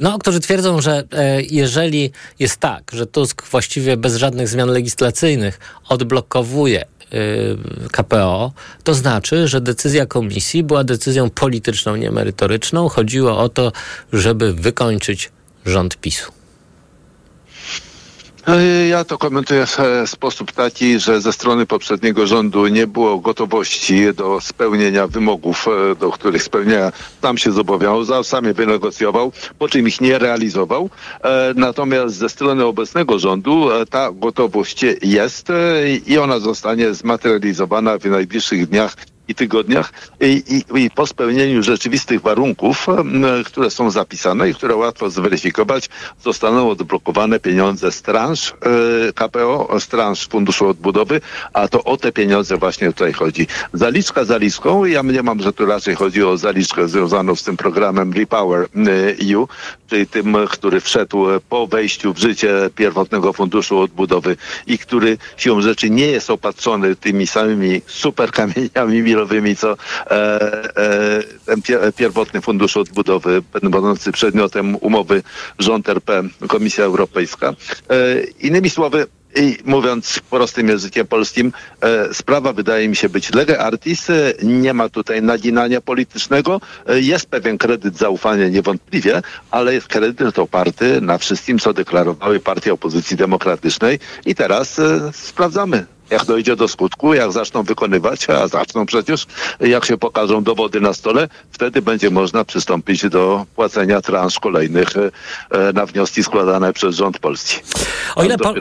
no, 0.00 0.18
którzy 0.18 0.40
twierdzą, 0.40 0.80
że 0.80 1.04
jeżeli 1.50 2.10
jest 2.38 2.56
tak, 2.56 2.90
że 2.92 3.06
Tusk 3.06 3.46
właściwie 3.50 3.96
bez 3.96 4.16
żadnych 4.16 4.48
zmian 4.48 4.68
legislacyjnych 4.68 5.58
odblokowuje 5.88 6.84
KPO, 7.92 8.52
to 8.84 8.94
znaczy, 8.94 9.48
że 9.48 9.60
decyzja 9.60 10.06
komisji 10.06 10.62
była 10.62 10.84
decyzją 10.84 11.30
polityczną, 11.30 11.96
niemerytoryczną. 11.96 12.88
Chodziło 12.88 13.38
o 13.38 13.48
to, 13.48 13.72
żeby 14.12 14.52
wykończyć 14.52 15.32
rząd 15.66 15.96
PiSu. 15.96 16.35
E, 18.46 18.88
ja 18.88 19.04
to 19.04 19.18
komentuję 19.18 19.66
w 19.66 19.80
e, 19.80 20.06
sposób 20.06 20.52
taki, 20.52 21.00
że 21.00 21.20
ze 21.20 21.32
strony 21.32 21.66
poprzedniego 21.66 22.26
rządu 22.26 22.66
nie 22.66 22.86
było 22.86 23.18
gotowości 23.18 24.14
do 24.14 24.40
spełnienia 24.40 25.06
wymogów, 25.06 25.68
e, 25.68 25.94
do 25.94 26.10
których 26.10 26.42
spełnienia 26.42 26.92
sam 27.22 27.38
się 27.38 27.52
zobowiązał, 27.52 28.24
sam 28.24 28.44
je 28.44 28.54
wynegocjował, 28.54 29.32
po 29.58 29.68
czym 29.68 29.88
ich 29.88 30.00
nie 30.00 30.18
realizował. 30.18 30.90
Natomiast 31.54 32.14
ze 32.14 32.28
strony 32.28 32.64
obecnego 32.64 33.18
rządu 33.18 33.68
ta 33.90 34.10
gotowość 34.12 34.84
jest 35.02 35.48
i 36.06 36.18
ona 36.18 36.38
zostanie 36.38 36.94
zmaterializowana 36.94 37.98
w 37.98 38.04
najbliższych 38.04 38.68
dniach 38.68 38.96
i 39.28 39.34
tygodniach 39.34 39.92
i, 40.20 40.42
i, 40.74 40.82
i, 40.84 40.90
po 40.90 41.06
spełnieniu 41.06 41.62
rzeczywistych 41.62 42.20
warunków, 42.20 42.86
które 43.44 43.70
są 43.70 43.90
zapisane 43.90 44.50
i 44.50 44.54
które 44.54 44.76
łatwo 44.76 45.10
zweryfikować, 45.10 45.88
zostaną 46.22 46.70
odblokowane 46.70 47.40
pieniądze 47.40 47.92
z 47.92 48.02
transz 48.02 48.54
e, 49.08 49.12
KPO, 49.12 49.80
z 49.80 49.88
transz 49.88 50.28
Funduszu 50.28 50.68
Odbudowy, 50.68 51.20
a 51.52 51.68
to 51.68 51.84
o 51.84 51.96
te 51.96 52.12
pieniądze 52.12 52.56
właśnie 52.56 52.86
tutaj 52.92 53.12
chodzi. 53.12 53.46
Zaliczka 53.72 54.24
zaliczką, 54.24 54.84
ja 54.84 55.02
mniemam, 55.02 55.40
że 55.42 55.52
tu 55.52 55.66
raczej 55.66 55.94
chodzi 55.94 56.24
o 56.24 56.36
zaliczkę 56.36 56.88
związaną 56.88 57.36
z 57.36 57.42
tym 57.42 57.56
programem 57.56 58.12
Repower 58.12 58.68
EU, 59.32 59.48
czyli 59.90 60.06
tym, 60.06 60.36
który 60.50 60.80
wszedł 60.80 61.26
po 61.48 61.66
wejściu 61.66 62.14
w 62.14 62.18
życie 62.18 62.70
pierwotnego 62.76 63.32
Funduszu 63.32 63.78
Odbudowy 63.78 64.36
i 64.66 64.78
który 64.78 65.18
siłą 65.36 65.60
rzeczy 65.60 65.90
nie 65.90 66.06
jest 66.06 66.30
opatrzony 66.30 66.96
tymi 66.96 67.26
samymi 67.26 67.82
superkamieniami 67.86 69.02
co 69.58 69.72
e, 69.72 70.14
e, 70.76 71.22
ten 71.46 71.62
pierwotny 71.96 72.40
fundusz 72.40 72.76
odbudowy, 72.76 73.42
będący 73.62 74.12
przedmiotem 74.12 74.76
umowy 74.80 75.22
rząd 75.58 75.88
RP, 75.88 76.22
Komisja 76.48 76.84
Europejska. 76.84 77.54
E, 77.90 78.20
innymi 78.40 78.70
słowy, 78.70 79.06
i 79.36 79.56
mówiąc 79.64 80.20
prostym 80.30 80.68
językiem 80.68 81.06
polskim, 81.06 81.52
e, 81.80 82.14
sprawa 82.14 82.52
wydaje 82.52 82.88
mi 82.88 82.96
się 82.96 83.08
być 83.08 83.34
lege 83.34 83.58
artis, 83.58 84.10
e, 84.10 84.32
nie 84.42 84.74
ma 84.74 84.88
tutaj 84.88 85.22
naginania 85.22 85.80
politycznego, 85.80 86.60
e, 86.86 87.00
jest 87.00 87.26
pewien 87.26 87.58
kredyt 87.58 87.96
zaufania 87.98 88.48
niewątpliwie, 88.48 89.22
ale 89.50 89.74
jest 89.74 89.88
kredyt 89.88 90.38
oparty 90.38 91.00
na 91.00 91.18
wszystkim, 91.18 91.58
co 91.58 91.72
deklarowały 91.72 92.40
partie 92.40 92.72
opozycji 92.72 93.16
demokratycznej. 93.16 93.98
I 94.26 94.34
teraz 94.34 94.80
sprawdzamy, 95.12 95.86
jak 96.10 96.24
dojdzie 96.24 96.56
do 96.56 96.68
skutku, 96.68 97.14
jak 97.14 97.32
zaczną 97.32 97.62
wykonywać, 97.62 98.30
a 98.30 98.48
zaczną 98.48 98.86
przecież, 98.86 99.26
jak 99.60 99.84
się 99.84 99.98
pokażą 99.98 100.44
dowody 100.44 100.80
na 100.80 100.92
stole, 100.92 101.28
wtedy 101.52 101.82
będzie 101.82 102.10
można 102.10 102.44
przystąpić 102.44 103.08
do 103.08 103.46
płacenia 103.54 104.00
transz 104.00 104.38
kolejnych 104.38 104.88
e, 104.96 105.72
na 105.72 105.86
wnioski 105.86 106.24
składane 106.24 106.72
przez 106.72 106.96
rząd 106.96 107.18
polski. 107.18 107.60
O 108.16 108.24
ile, 108.24 108.38
po, 108.38 108.54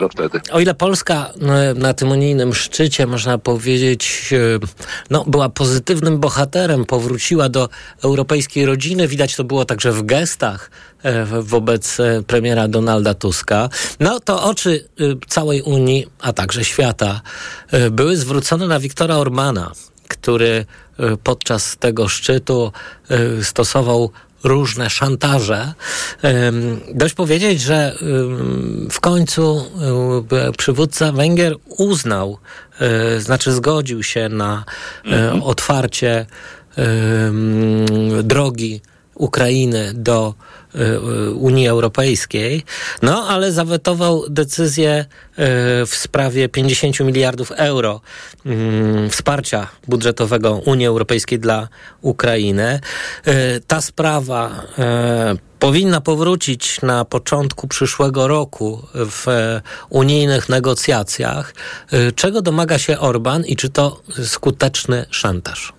o 0.51 0.59
ile 0.59 0.73
Polska 0.73 1.29
e, 1.41 1.73
na 1.73 1.93
tym 1.93 2.11
unijnym 2.11 2.53
szczycie, 2.53 3.07
można 3.07 3.37
powiedzieć, 3.37 4.33
e, 4.33 4.59
no, 5.09 5.23
była 5.27 5.49
pozytywnym 5.49 6.19
bohaterem, 6.19 6.85
powróciła 6.85 7.49
do 7.49 7.69
europejskiej 8.03 8.65
rodziny, 8.65 9.07
widać 9.07 9.35
to 9.35 9.43
było 9.43 9.65
także 9.65 9.91
w 9.91 10.03
gestach 10.03 10.69
wobec 11.41 11.97
premiera 12.27 12.67
Donalda 12.67 13.13
Tuska, 13.13 13.69
no 13.99 14.19
to 14.19 14.43
oczy 14.43 14.89
całej 15.27 15.61
Unii, 15.61 16.07
a 16.19 16.33
także 16.33 16.65
świata 16.65 17.21
E, 17.71 17.89
były 17.89 18.17
zwrócone 18.17 18.67
na 18.67 18.79
Wiktora 18.79 19.15
Orbana, 19.15 19.71
który 20.07 20.65
e, 20.99 21.17
podczas 21.17 21.77
tego 21.77 22.07
szczytu 22.07 22.71
e, 23.09 23.43
stosował 23.43 24.11
różne 24.43 24.89
szantaże. 24.89 25.73
Dość 26.93 27.13
powiedzieć, 27.13 27.61
że 27.61 27.95
w 28.91 28.99
końcu 28.99 29.65
przywódca 30.57 31.11
Węgier 31.11 31.55
uznał, 31.67 32.37
znaczy 33.17 33.51
zgodził 33.51 34.03
się 34.03 34.29
na 34.29 34.63
mhm. 35.05 35.43
otwarcie 35.43 36.25
drogi 38.23 38.81
Ukrainy 39.15 39.91
do 39.93 40.33
Y, 40.64 40.64
Unii 41.35 41.67
Europejskiej, 41.67 42.63
no 43.01 43.27
ale 43.27 43.51
zawetował 43.51 44.23
decyzję 44.29 45.05
y, 45.05 45.05
w 45.85 45.95
sprawie 45.95 46.49
50 46.49 46.99
miliardów 46.99 47.51
euro 47.51 48.01
mm, 48.45 49.09
wsparcia 49.09 49.67
budżetowego 49.87 50.55
Unii 50.55 50.87
Europejskiej 50.87 51.39
dla 51.39 51.67
Ukrainy. 52.01 52.79
Y, 53.27 53.61
ta 53.67 53.81
sprawa 53.81 54.65
powinna 55.59 56.01
powrócić 56.01 56.81
na 56.81 57.05
początku 57.05 57.67
przyszłego 57.67 58.27
roku 58.27 58.87
w 58.93 59.25
unijnych 59.89 60.49
negocjacjach. 60.49 61.53
Czego 62.15 62.41
domaga 62.41 62.77
się 62.79 62.99
Orban 62.99 63.45
i 63.45 63.55
czy 63.55 63.69
to 63.69 64.01
skuteczny 64.23 65.05
szantaż? 65.09 65.74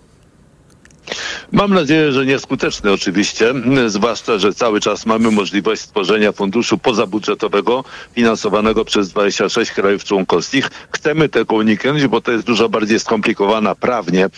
Mam 1.51 1.73
nadzieję, 1.73 2.11
że 2.11 2.25
nieskuteczny 2.25 2.91
oczywiście, 2.91 3.53
zwłaszcza, 3.87 4.37
że 4.37 4.53
cały 4.53 4.79
czas 4.79 5.05
mamy 5.05 5.31
możliwość 5.31 5.81
stworzenia 5.81 6.31
funduszu 6.31 6.77
pozabudżetowego 6.77 7.83
finansowanego 8.15 8.85
przez 8.85 9.09
26 9.09 9.71
krajów 9.71 10.03
członkowskich. 10.03 10.69
Chcemy 10.91 11.29
tego 11.29 11.55
uniknąć, 11.55 12.07
bo 12.07 12.21
to 12.21 12.31
jest 12.31 12.45
dużo 12.45 12.69
bardziej 12.69 12.99
skomplikowana 12.99 13.75
prawnie 13.75 14.25
e, 14.25 14.29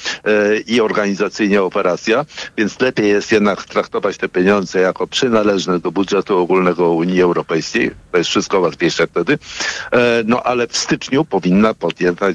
i 0.67 0.81
organizacyjnie 0.81 1.61
operacja, 1.63 2.25
więc 2.57 2.79
lepiej 2.79 3.09
jest 3.09 3.31
jednak 3.31 3.63
traktować 3.63 4.17
te 4.17 4.29
pieniądze 4.29 4.79
jako 4.79 5.07
przynależne 5.07 5.79
do 5.79 5.91
budżetu 5.91 6.37
ogólnego 6.37 6.89
Unii 6.91 7.21
Europejskiej. 7.21 7.91
To 8.11 8.17
jest 8.17 8.29
wszystko 8.29 8.59
łatwiejsze 8.59 9.07
wtedy. 9.07 9.37
E, 9.91 10.23
no 10.25 10.43
ale 10.43 10.67
w 10.67 10.77
styczniu 10.77 11.25
powinna 11.25 11.73
podjęta, 11.73 12.27
e, 12.27 12.33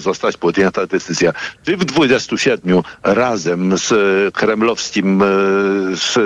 zostać 0.00 0.36
podjęta 0.36 0.86
decyzja, 0.86 1.32
czy 1.64 1.76
w 1.76 1.84
27 1.84 2.82
razem 3.02 3.69
z 3.78 4.34
kremlowskim 4.34 5.22
z, 5.94 6.16
e, 6.16 6.20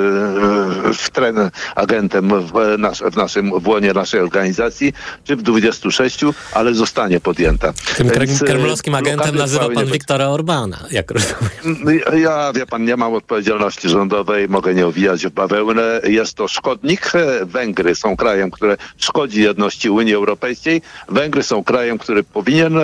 w 0.95 1.11
tren 1.11 1.51
agentem 1.75 2.29
w, 2.29 2.79
nas, 2.79 3.03
w 3.13 3.17
naszym 3.17 3.61
w 3.61 3.69
łonie 3.69 3.93
naszej 3.93 4.21
organizacji, 4.21 4.93
czy 5.25 5.37
w 5.37 5.43
26, 5.43 6.21
ale 6.53 6.75
zostanie 6.75 7.21
podjęta. 7.21 7.73
Tym 7.97 8.09
Więc, 8.09 8.43
e, 8.43 8.45
kremlowskim 8.45 8.95
agentem 8.95 9.37
nazywa 9.37 9.69
pan 9.71 9.87
Wiktora 9.87 10.29
Orbana, 10.29 10.79
jak 10.91 11.11
rozumiem. 11.11 12.01
Ja, 12.23 12.53
wie 12.53 12.67
pan, 12.67 12.85
nie 12.85 12.97
mam 12.97 13.15
odpowiedzialności 13.15 13.89
rządowej, 13.89 14.49
mogę 14.49 14.75
nie 14.75 14.87
owijać 14.87 15.27
w 15.27 15.31
bawełnę. 15.31 16.01
Jest 16.05 16.35
to 16.35 16.49
szkodnik. 16.49 17.13
Węgry 17.43 17.95
są 17.95 18.17
krajem, 18.17 18.51
które 18.51 18.77
szkodzi 18.97 19.43
jedności 19.43 19.91
Unii 19.91 20.15
Europejskiej. 20.15 20.83
Węgry 21.09 21.43
są 21.43 21.65
krajem, 21.65 21.99
który 21.99 22.25
powinien 22.25 22.79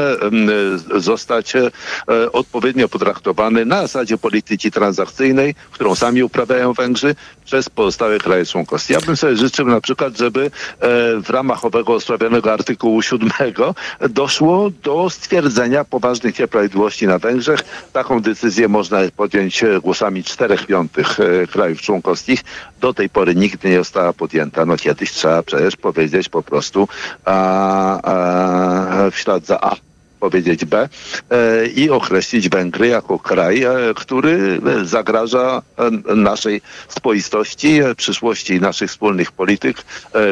zostać 0.97 1.57
e, 1.57 1.71
odpowiednio 2.33 2.89
potraktowany 2.89 3.65
na 3.65 3.83
zasadzie 3.83 4.19
polityki 4.19 4.50
polityki 4.51 4.71
transakcyjnej, 4.71 5.55
którą 5.71 5.95
sami 5.95 6.23
uprawiają 6.23 6.73
Węgrzy, 6.73 7.15
przez 7.45 7.69
pozostałe 7.69 8.19
kraje 8.19 8.47
członkowskie. 8.47 8.95
Ja 8.95 9.01
bym 9.01 9.17
sobie 9.17 9.37
życzył 9.37 9.67
na 9.67 9.81
przykład, 9.81 10.17
żeby 10.17 10.45
e, 10.45 10.51
w 11.21 11.31
ramach 11.31 11.65
owego 11.65 11.95
osławionego 11.95 12.53
artykułu 12.53 13.03
7 13.03 13.31
doszło 14.11 14.71
do 14.71 15.11
stwierdzenia 15.11 15.85
poważnych 15.85 16.39
nieprawidłowości 16.39 17.07
na 17.07 17.19
Węgrzech. 17.19 17.61
Taką 17.93 18.21
decyzję 18.21 18.69
można 18.69 18.99
podjąć 19.17 19.63
e, 19.63 19.81
głosami 19.81 20.25
czterech 20.25 20.67
piątych 20.67 21.21
e, 21.21 21.47
krajów 21.47 21.81
członkowskich. 21.81 22.41
Do 22.81 22.95
tej 22.95 23.09
pory 23.09 23.35
nigdy 23.35 23.69
nie 23.69 23.79
została 23.79 24.13
podjęta. 24.13 24.67
No 24.67 24.77
kiedyś 24.77 25.13
trzeba 25.13 25.43
przecież 25.43 25.77
powiedzieć 25.77 26.29
po 26.29 26.43
prostu 26.43 26.89
a, 27.25 27.35
a, 28.03 29.11
w 29.11 29.19
ślad 29.19 29.47
za 29.47 29.61
A 29.61 29.90
powiedzieć 30.21 30.65
B 30.65 30.89
e, 31.31 31.67
i 31.67 31.91
określić 31.91 32.49
Węgry 32.49 32.87
jako 32.87 33.19
kraj, 33.19 33.63
e, 33.63 33.75
który 33.97 34.61
zagraża 34.85 35.63
e, 36.09 36.15
naszej 36.15 36.61
spoistości, 36.89 37.81
przyszłości 37.97 38.61
naszych 38.61 38.91
wspólnych 38.91 39.33
polityk, 39.33 39.77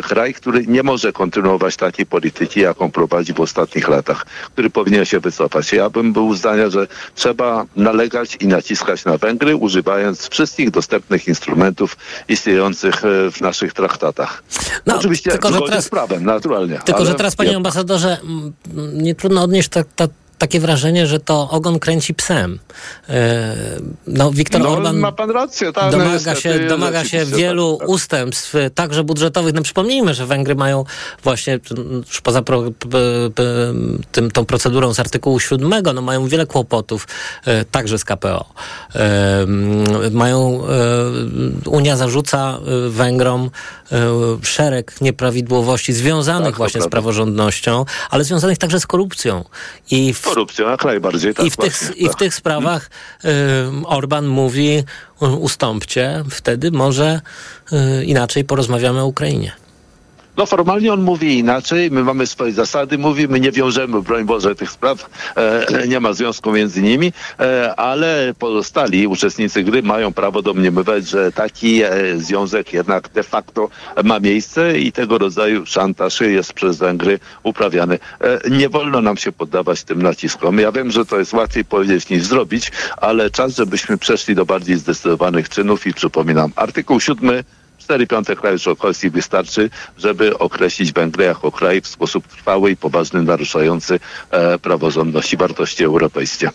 kraj, 0.03 0.35
który 0.35 0.67
nie 0.67 0.83
może 0.83 1.13
kontynuować 1.13 1.77
takiej 1.77 2.07
polityki, 2.07 2.61
jaką 2.61 2.91
prowadzi 2.91 3.33
w 3.33 3.41
ostatnich 3.41 3.89
latach, 3.89 4.27
który 4.53 4.71
powinien 4.71 5.05
się 5.05 5.21
wycofać. 5.21 5.73
Ja 5.73 5.91
bym 5.91 6.13
był 6.13 6.35
zdania, 6.35 6.71
że 6.71 6.87
trzeba 7.15 7.65
nalegać 7.77 8.37
i 8.41 8.47
naciskać 8.47 9.05
na 9.05 9.19
Węgry, 9.19 9.57
używając 9.57 10.29
wszystkich 10.29 10.71
dostępnych 10.71 11.29
instrumentów 11.29 11.97
istniejących 12.29 12.95
w 13.33 13.41
naszych 13.41 13.73
traktatach. 13.73 14.43
No, 14.87 14.97
Oczywiście 14.97 15.31
tylko, 15.31 15.53
że 15.53 15.61
teraz- 15.61 15.85
z 15.85 15.89
prawem, 15.89 16.25
naturalnie. 16.25 16.79
Tylko, 16.85 17.05
że 17.05 17.09
ale 17.09 17.17
teraz, 17.17 17.37
panie 17.37 17.51
nie- 17.51 17.57
ambasadorze, 17.57 18.19
nie 18.93 19.15
trudno 19.15 19.43
odnieść 19.43 19.69
ta, 19.85 20.07
ta, 20.09 20.15
takie 20.39 20.61
wrażenie, 20.61 21.07
że 21.07 21.21
to 21.21 21.51
ogon 21.51 21.79
kręci 21.79 22.15
psem. 22.15 22.59
E, 23.09 23.57
No, 24.07 24.31
Viktor 24.31 24.61
No, 24.61 24.71
Orban 24.71 24.99
ma 24.99 25.13
pan 25.13 25.31
rację, 25.31 25.73
tak, 25.73 25.93
no 25.93 25.99
domaga 25.99 26.35
się, 26.35 26.59
domaga 26.69 27.05
się 27.05 27.19
rzeczywiście 27.19 27.37
wielu 27.37 27.73
tak, 27.73 27.81
tak. 27.81 27.89
ustępstw, 27.89 28.55
e, 28.55 28.71
także 28.71 29.05
budżetowych. 29.05 29.55
No 29.55 29.63
przypomnijmy, 29.63 30.15
że 30.15 30.27
Węgry 30.27 30.55
mają 30.55 30.85
właśnie, 31.25 31.59
już 32.09 32.21
poza 32.21 32.43
pro, 32.43 32.63
tym, 34.13 34.31
tą 34.31 34.45
procedurą 34.45 34.95
z 34.95 35.01
artykułu 35.01 35.41
7, 35.41 35.83
no 35.95 36.03
mają 36.03 36.29
wiele 36.29 36.47
kłopotów, 36.47 37.09
e, 37.45 37.65
także 37.65 37.99
z 37.99 38.05
KPO. 38.05 38.45
Mają, 40.11 40.63
Unia 41.67 41.97
zarzuca 41.97 42.59
Węgrom 42.89 43.51
szereg 44.43 45.01
nieprawidłowości 45.01 45.93
związanych 45.93 46.49
Tak, 46.49 46.57
właśnie 46.57 46.83
z 46.83 46.89
praworządnością, 46.89 47.85
ale 48.11 48.25
związanych 48.25 48.59
także 48.59 48.81
z 48.81 48.87
korupcją. 48.87 49.45
I 49.91 50.15
w, 50.15 50.28
Korupcją, 50.29 50.71
jak 50.71 50.85
najbardziej. 50.85 51.35
Tak, 51.35 51.47
i 51.47 51.51
w, 51.51 51.57
tych, 51.57 51.73
właśnie, 51.73 51.97
I 51.97 52.05
w 52.05 52.09
tak. 52.09 52.19
tych 52.19 52.35
sprawach 52.35 52.91
y, 53.25 53.29
Orban 53.87 54.27
mówi 54.27 54.85
ustąpcie, 55.21 56.25
wtedy 56.31 56.71
może 56.71 57.21
y, 57.73 58.05
inaczej 58.05 58.45
porozmawiamy 58.45 59.01
o 59.01 59.07
Ukrainie. 59.07 59.53
No 60.39 60.47
formalnie 60.47 60.93
on 60.93 61.03
mówi 61.03 61.39
inaczej, 61.39 61.91
my 61.91 62.05
mamy 62.05 62.27
swoje 62.27 62.53
zasady, 62.53 62.99
mówi, 62.99 63.29
my 63.29 63.41
nie 63.41 63.53
wiążemy, 63.53 64.03
broń 64.03 64.25
Boże, 64.25 64.55
tych 64.55 64.71
spraw, 64.71 65.11
e, 65.37 65.89
nie 65.89 66.01
ma 66.01 66.13
związku 66.13 66.53
między 66.53 66.83
nimi, 66.83 67.13
e, 67.41 67.75
ale 67.77 68.35
pozostali 68.39 69.07
uczestnicy 69.07 69.63
gry 69.63 69.83
mają 69.83 70.13
prawo 70.13 70.43
domniemywać, 70.43 71.09
że 71.09 71.33
taki 71.33 71.83
e, 71.83 71.91
związek 72.17 72.73
jednak 72.73 73.09
de 73.09 73.23
facto 73.23 73.69
ma 74.05 74.21
miejsce 74.21 74.79
i 74.79 74.93
tego 74.93 75.19
rodzaju 75.19 75.67
szantaż 75.67 76.21
jest 76.21 76.53
przez 76.53 76.79
Węgry 76.79 77.19
uprawiany. 77.43 77.99
E, 78.21 78.51
nie 78.51 78.69
wolno 78.69 79.03
nam 79.03 79.17
się 79.17 79.33
poddawać 79.33 79.85
tym 79.85 80.03
naciskom. 80.03 80.59
Ja 80.59 80.73
wiem, 80.73 80.91
że 80.91 81.07
to 81.07 81.19
jest 81.19 81.33
łatwiej 81.33 81.65
powiedzieć 81.65 82.09
niż 82.09 82.23
zrobić, 82.23 82.73
ale 82.97 83.31
czas, 83.31 83.57
żebyśmy 83.57 83.99
przeszli 83.99 84.35
do 84.35 84.47
bardziej 84.47 84.77
zdecydowanych 84.77 85.49
czynów 85.49 85.87
i 85.87 85.95
przypominam, 85.95 86.53
artykuł 86.57 87.01
7 87.01 87.43
4 87.89 88.07
piąte 88.07 88.37
krajów 88.37 88.63
członkowskich 88.63 89.13
wystarczy, 89.13 89.71
żeby 89.99 90.39
określić 90.39 90.93
Węgry 90.93 91.25
jako 91.25 91.53
kraj 91.53 91.81
w 91.81 91.87
sposób 91.87 92.27
trwały 92.27 92.71
i 92.71 92.77
poważny, 92.77 93.23
naruszający 93.23 94.01
e, 94.31 94.59
praworządność 94.59 95.33
i 95.33 95.37
wartości 95.37 95.85
europejskie. 95.85 96.51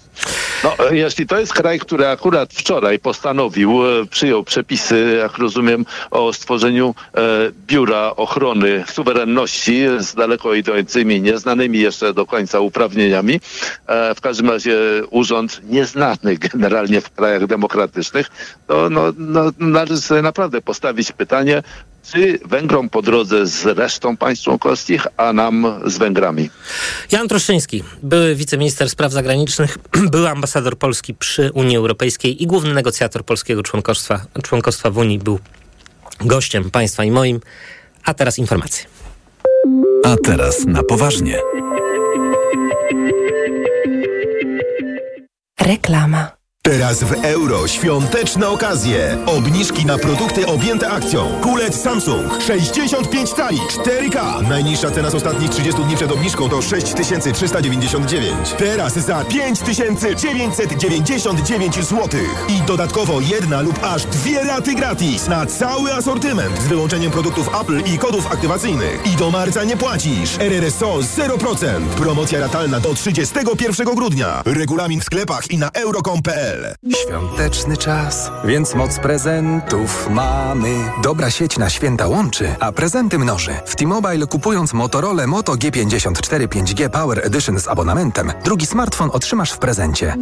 No, 0.64 0.90
e, 0.90 0.96
jeśli 0.96 1.28
to 1.28 1.40
jest 1.40 1.54
kraj, 1.54 1.80
który 1.80 2.08
akurat 2.08 2.54
wczoraj 2.54 3.00
postanowił, 3.00 3.86
e, 3.86 4.06
przyjął 4.06 4.44
przepisy, 4.44 5.18
jak 5.20 5.38
rozumiem, 5.38 5.86
o 6.12 6.34
stworzeniu 6.34 6.96
e, 7.16 7.22
biura 7.68 8.16
ochrony 8.16 8.84
suwerenności 8.88 9.86
z 10.00 10.16
daleko 10.16 10.54
idącymi, 10.54 11.22
nieznanymi 11.22 11.80
jeszcze 11.80 12.14
do 12.14 12.26
końca 12.26 12.60
uprawnieniami, 12.60 13.40
e, 13.88 14.16
w 14.16 14.22
każdym 14.22 14.50
razie 14.50 14.78
urząd 15.10 15.62
nieznany 15.70 16.38
generalnie 16.38 17.02
w 17.02 17.10
krajach 17.10 17.48
demokratycznych, 17.48 18.28
to 18.68 18.90
no, 18.90 19.02
no, 19.18 19.52
należy 19.60 20.02
sobie 20.02 20.22
naprawdę 20.22 20.62
postawić 20.62 21.12
pytanie, 21.12 21.23
czy 22.12 22.40
Węgrom 22.46 22.90
po 22.90 23.02
drodze 23.02 23.48
z 23.48 23.66
resztą 23.66 24.18
państw 24.18 24.46
członkowskich, 24.46 25.08
a 25.18 25.34
nam 25.34 25.82
z 25.86 25.98
Węgrami. 25.98 26.50
Jan 27.12 27.28
Troszczyński, 27.28 27.84
były 28.04 28.36
wiceminister 28.36 28.90
spraw 28.90 29.12
zagranicznych, 29.12 29.78
były 30.12 30.30
ambasador 30.30 30.78
Polski 30.78 31.14
przy 31.14 31.52
Unii 31.54 31.78
Europejskiej 31.78 32.44
i 32.44 32.48
główny 32.48 32.74
negocjator 32.74 33.26
polskiego 33.26 33.64
członkostwa, 33.64 34.26
członkostwa 34.44 34.92
w 34.92 34.98
Unii, 34.98 35.20
był 35.20 35.40
gościem 36.22 36.72
państwa 36.72 37.04
i 37.04 37.12
moim. 37.12 37.40
A 38.06 38.14
teraz 38.14 38.40
informacje. 38.40 38.86
A 40.06 40.16
teraz 40.24 40.66
na 40.66 40.84
poważnie. 40.84 41.40
Reklama. 45.62 46.43
Teraz 46.66 47.04
w 47.04 47.14
euro 47.24 47.68
świąteczne 47.68 48.50
okazje. 48.50 49.18
Obniżki 49.26 49.86
na 49.86 49.98
produkty 49.98 50.46
objęte 50.46 50.90
akcją. 50.90 51.40
Kulec 51.42 51.82
Samsung 51.82 52.42
65 52.48 53.30
cali 53.30 53.58
4K. 53.58 54.48
Najniższa 54.50 54.92
cena 54.92 55.10
z 55.10 55.16
ostatnich 55.16 55.50
30 55.50 55.84
dni 55.84 55.96
przed 55.96 56.12
obniżką 56.12 56.50
to 56.50 56.62
6399. 56.62 58.54
Teraz 58.58 58.94
za 58.94 59.26
5999 59.26 61.76
zł. 61.76 62.10
I 62.48 62.62
dodatkowo 62.62 63.22
jedna 63.22 63.62
lub 63.62 63.84
aż 63.84 64.06
dwie 64.06 64.44
raty 64.44 64.76
gratis 64.76 65.28
na 65.28 65.46
cały 65.46 65.94
asortyment 65.94 66.62
z 66.62 66.68
wyłączeniem 66.68 67.12
produktów 67.12 67.50
Apple 67.62 67.82
i 67.94 67.98
kodów 67.98 68.32
aktywacyjnych. 68.32 69.08
I 69.14 69.16
do 69.16 69.32
marca 69.32 69.64
nie 69.64 69.78
płacisz. 69.78 70.38
RRSO 70.40 71.00
0%. 71.00 71.86
Promocja 71.98 72.40
ratalna 72.40 72.80
do 72.80 72.94
31 72.94 73.96
grudnia. 73.96 74.42
Regulamin 74.46 75.02
w 75.02 75.04
sklepach 75.04 75.52
i 75.52 75.58
na 75.58 75.70
euro.com.pl. 75.70 76.53
Świąteczny 77.04 77.78
czas, 77.78 78.32
więc 78.46 78.76
moc 78.76 79.00
prezentów 79.00 80.10
mamy. 80.10 80.76
Dobra 81.04 81.32
sieć 81.32 81.58
na 81.58 81.70
święta 81.70 82.08
łączy, 82.08 82.56
a 82.60 82.72
prezenty 82.72 83.20
mnoży. 83.20 83.56
W 83.66 83.76
T-Mobile 83.76 84.28
kupując 84.28 84.74
Motorola 84.74 85.28
Moto 85.28 85.54
G54 85.54 86.48
5G 86.48 86.90
Power 86.90 87.26
Edition 87.26 87.60
z 87.60 87.68
abonamentem, 87.68 88.32
drugi 88.46 88.66
smartfon 88.66 89.10
otrzymasz 89.14 89.52
w 89.52 89.58
prezencie. 89.58 90.16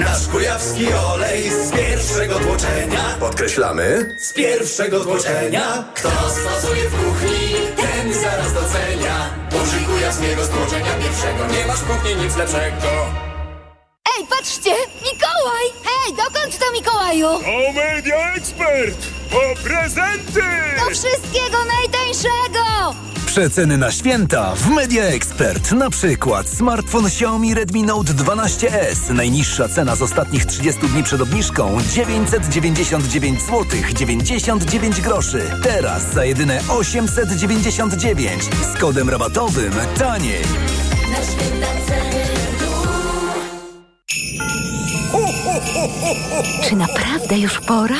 Nasz 0.00 0.28
kujawski 0.28 0.86
olej 0.92 1.50
z 1.50 1.70
pierwszego 1.72 2.34
tłoczenia 2.34 3.16
Podkreślamy. 3.20 4.16
Z 4.22 4.32
pierwszego 4.32 5.00
tłoczenia 5.00 5.84
Kto 5.94 6.10
stosuje 6.10 6.88
w 6.88 7.04
kuchni, 7.04 7.54
ten 7.76 8.14
zaraz 8.14 8.52
docenia 8.54 9.30
Użyj 9.62 9.84
kujawskiego 9.84 10.44
z 10.44 10.48
tłoczenia 10.48 10.94
pierwszego 11.02 11.46
Nie 11.58 11.66
masz 11.66 11.80
kuchni 11.82 12.24
nic 12.24 12.36
lepszego! 12.36 13.33
Mikołaj! 15.44 15.66
Hej, 15.84 16.14
dokąd 16.16 16.58
to 16.58 16.72
Mikołaju? 16.72 17.26
O 17.26 17.72
Media 17.72 18.34
Expert! 18.34 19.06
Po 19.30 19.62
prezenty! 19.62 20.42
Do 20.78 20.90
wszystkiego 20.90 21.58
najtańszego! 21.64 22.94
Przeceny 23.26 23.78
na 23.78 23.92
święta 23.92 24.54
w 24.54 24.70
Media 24.70 25.04
Expert. 25.04 25.72
Na 25.72 25.90
przykład 25.90 26.48
smartfon 26.48 27.06
Xiaomi 27.06 27.54
Redmi 27.54 27.82
Note 27.82 28.12
12S. 28.12 29.10
Najniższa 29.14 29.68
cena 29.68 29.96
z 29.96 30.02
ostatnich 30.02 30.44
30 30.44 30.80
dni 30.88 31.02
przed 31.02 31.20
obniżką 31.20 31.78
999 31.92 33.40
zł 33.40 33.64
99 33.94 35.00
groszy. 35.00 35.42
Teraz 35.62 36.12
za 36.12 36.24
jedyne 36.24 36.60
899 36.68 38.42
z 38.44 38.80
kodem 38.80 39.10
rabatowym 39.10 39.72
taniej. 39.98 40.42
Na 41.10 41.16
święta 41.16 41.74
Czy 46.62 46.76
naprawdę 46.76 47.38
już 47.38 47.60
pora? 47.60 47.96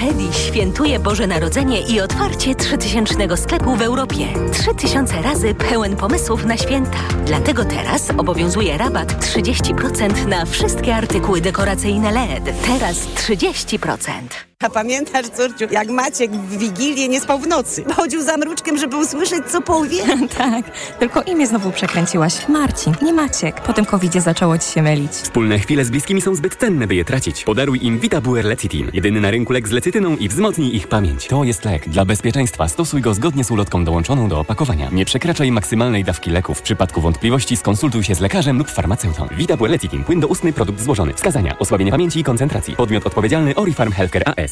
Teddy 0.00 0.32
świętuje 0.32 0.98
Boże 0.98 1.26
Narodzenie 1.26 1.80
i 1.80 2.00
otwarcie 2.00 2.54
3000 2.54 3.36
sklepu 3.36 3.76
w 3.76 3.82
Europie. 3.82 4.26
3000 4.52 5.22
razy 5.22 5.54
pełen 5.54 5.96
pomysłów 5.96 6.44
na 6.44 6.56
święta. 6.56 6.98
Dlatego 7.26 7.64
teraz 7.64 8.10
obowiązuje 8.10 8.78
rabat 8.78 9.12
30% 9.12 10.26
na 10.26 10.44
wszystkie 10.46 10.94
artykuły 10.94 11.40
dekoracyjne 11.40 12.10
LED. 12.10 12.54
Teraz 12.66 12.96
30%. 12.98 14.51
A 14.62 14.70
pamiętasz, 14.70 15.26
córciu, 15.28 15.64
jak 15.70 15.88
Maciek 15.88 16.30
w 16.32 16.58
Wigilię 16.58 17.08
nie 17.08 17.20
spał 17.20 17.38
w 17.38 17.46
nocy? 17.46 17.84
Chodził 17.96 18.22
za 18.22 18.36
mruczkiem, 18.36 18.78
żeby 18.78 18.96
usłyszeć, 18.96 19.44
co 19.46 19.60
powie? 19.60 20.02
tak, 20.38 20.64
tylko 20.98 21.22
imię 21.22 21.46
znowu 21.46 21.70
przekręciłaś. 21.70 22.48
Marcin, 22.48 22.94
nie 23.02 23.12
Maciek. 23.12 23.60
Po 23.60 23.72
tym 23.72 23.84
covidzie 23.84 24.20
zaczęło 24.20 24.58
ci 24.58 24.72
się 24.72 24.82
mylić. 24.82 25.12
Wspólne 25.12 25.58
chwile 25.58 25.84
z 25.84 25.90
bliskimi 25.90 26.20
są 26.20 26.34
zbyt 26.34 26.56
cenne, 26.56 26.86
by 26.86 26.94
je 26.94 27.04
tracić. 27.04 27.44
Podaruj 27.44 27.78
im 27.82 27.98
Vitabuer 27.98 28.44
Lecitin. 28.44 28.90
Jedyny 28.92 29.20
na 29.20 29.30
rynku 29.30 29.52
lek 29.52 29.68
z 29.68 29.70
lecytyną 29.70 30.16
i 30.16 30.28
wzmocnij 30.28 30.76
ich 30.76 30.88
pamięć. 30.88 31.26
To 31.26 31.44
jest 31.44 31.64
lek. 31.64 31.88
Dla 31.88 32.04
bezpieczeństwa 32.04 32.68
stosuj 32.68 33.00
go 33.00 33.14
zgodnie 33.14 33.44
z 33.44 33.50
ulotką 33.50 33.84
dołączoną 33.84 34.28
do 34.28 34.40
opakowania. 34.40 34.88
Nie 34.92 35.04
przekraczaj 35.04 35.52
maksymalnej 35.52 36.04
dawki 36.04 36.30
leku. 36.30 36.54
W 36.54 36.62
przypadku 36.62 37.00
wątpliwości 37.00 37.56
skonsultuj 37.56 38.04
się 38.04 38.14
z 38.14 38.20
lekarzem 38.20 38.58
lub 38.58 38.70
farmaceutą. 38.70 39.28
Vitabuer 39.36 39.70
Lecitin. 39.70 40.04
Płyn 40.04 40.20
doustny, 40.20 40.52
produkt 40.52 40.80
złożony. 40.80 41.14
Wskazania. 41.14 41.58
Osłabienie 41.58 41.90
pamięci 41.90 42.20
i 42.20 42.24
koncentracji. 42.24 42.76
Podmiot 42.76 43.06
odpowiedzialny 43.06 43.54
Orifarm 43.54 43.92
Healthcare 43.92 44.22
AS. 44.36 44.51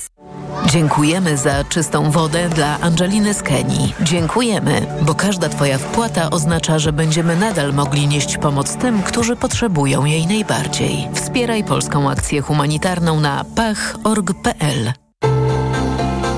Dziękujemy 0.67 1.37
za 1.37 1.65
czystą 1.65 2.11
wodę 2.11 2.49
dla 2.49 2.81
Angeliny 2.81 3.35
z 3.35 3.43
Kenii. 3.43 3.95
Dziękujemy, 4.01 4.87
bo 5.03 5.15
każda 5.15 5.49
Twoja 5.49 5.79
wpłata 5.79 6.31
oznacza, 6.31 6.79
że 6.79 6.93
będziemy 6.93 7.37
nadal 7.37 7.75
mogli 7.75 8.07
nieść 8.07 8.39
pomoc 8.39 8.77
tym, 8.77 9.03
którzy 9.03 9.37
potrzebują 9.37 10.05
jej 10.05 10.27
najbardziej. 10.27 11.09
Wspieraj 11.15 11.65
polską 11.65 12.11
akcję 12.11 12.41
humanitarną 12.41 13.21
na 13.21 13.45
pach.org.pl. 13.57 14.93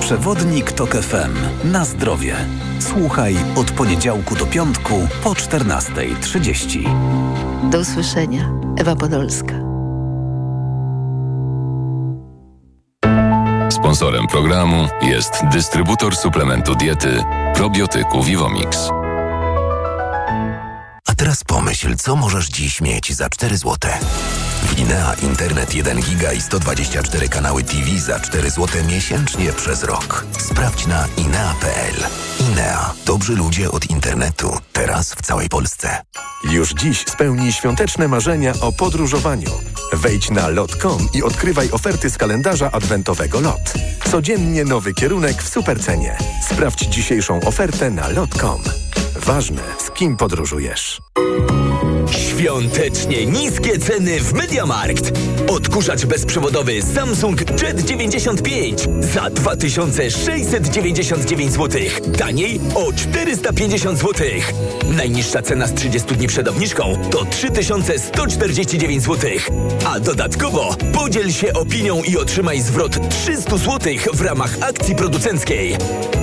Przewodnik 0.00 0.72
TOK 0.72 0.90
FM. 0.90 1.70
Na 1.72 1.84
zdrowie. 1.84 2.36
Słuchaj 2.80 3.36
od 3.56 3.70
poniedziałku 3.70 4.36
do 4.36 4.46
piątku 4.46 4.94
po 5.22 5.30
14.30. 5.30 7.70
Do 7.70 7.78
usłyszenia. 7.78 8.50
Ewa 8.76 8.96
Podolska. 8.96 9.71
Sponsorem 13.82 14.26
programu 14.26 14.88
jest 15.00 15.32
dystrybutor 15.52 16.16
suplementu 16.16 16.74
diety 16.74 17.24
probiotyku 17.54 18.22
Vivomix. 18.22 18.88
A 21.08 21.14
teraz 21.16 21.44
pomyśl, 21.44 21.96
co 21.96 22.16
możesz 22.16 22.48
dziś 22.48 22.80
mieć 22.80 23.14
za 23.14 23.28
4 23.28 23.56
zł. 23.56 23.76
Inea 24.76 25.14
Internet 25.22 25.74
1 25.74 26.00
giga 26.00 26.32
i 26.32 26.40
124 26.40 27.28
kanały 27.28 27.64
TV 27.64 27.98
za 27.98 28.20
4 28.20 28.50
zł 28.50 28.68
miesięcznie 28.88 29.52
przez 29.52 29.82
rok. 29.82 30.26
Sprawdź 30.38 30.86
na 30.86 31.06
inea.pl. 31.16 31.94
Inea. 32.40 32.94
Dobrzy 33.06 33.36
ludzie 33.36 33.70
od 33.70 33.90
internetu. 33.90 34.58
Teraz 34.72 35.14
w 35.14 35.22
całej 35.22 35.48
Polsce. 35.48 36.02
Już 36.50 36.70
dziś 36.70 37.04
spełnij 37.08 37.52
świąteczne 37.52 38.08
marzenia 38.08 38.52
o 38.60 38.72
podróżowaniu. 38.72 39.50
Wejdź 39.92 40.30
na 40.30 40.48
lot.com 40.48 41.08
i 41.14 41.22
odkrywaj 41.22 41.70
oferty 41.70 42.10
z 42.10 42.18
kalendarza 42.18 42.70
adwentowego 42.70 43.40
LOT. 43.40 43.72
Codziennie 44.10 44.64
nowy 44.64 44.94
kierunek 44.94 45.42
w 45.42 45.48
supercenie. 45.48 46.18
Sprawdź 46.50 46.80
dzisiejszą 46.80 47.40
ofertę 47.40 47.90
na 47.90 48.08
lot.com. 48.08 48.62
Ważne, 49.16 49.62
z 49.78 49.90
kim 49.90 50.16
podróżujesz. 50.16 51.00
Świątecznie 52.12 53.26
niskie 53.26 53.78
ceny 53.78 54.20
w 54.20 54.32
Mediamarkt. 54.32 55.12
Odkurzacz 55.48 56.06
bezprzewodowy 56.06 56.82
Samsung 56.82 57.40
Jet 57.62 57.80
95 57.80 58.78
za 59.14 59.30
2699 59.30 61.52
zł. 61.52 61.80
Taniej 62.18 62.60
o 62.74 62.92
450 62.92 63.98
zł. 63.98 64.26
Najniższa 64.96 65.42
cena 65.42 65.66
z 65.66 65.74
30 65.74 66.14
dni 66.16 66.26
przed 66.28 66.48
obniżką 66.48 66.98
to 67.10 67.24
3149 67.24 69.02
zł. 69.02 69.30
A 69.86 70.00
dodatkowo 70.00 70.76
podziel 70.92 71.32
się 71.32 71.52
opinią 71.52 72.02
i 72.02 72.16
otrzymaj 72.16 72.60
zwrot 72.60 73.08
300 73.08 73.56
zł 73.56 73.92
w 74.12 74.20
ramach 74.20 74.56
akcji 74.60 74.94
producenckiej. 74.94 75.76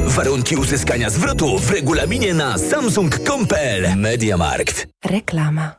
Warunki 0.06 0.56
uzyskania 0.56 1.10
zwrotu 1.10 1.60
w 1.60 1.72
regulaminie 1.72 2.34
na 2.34 2.58
samsung.com.pl 2.58 3.98
Mediamarkt. 3.98 4.88
Reklama. 5.06 5.79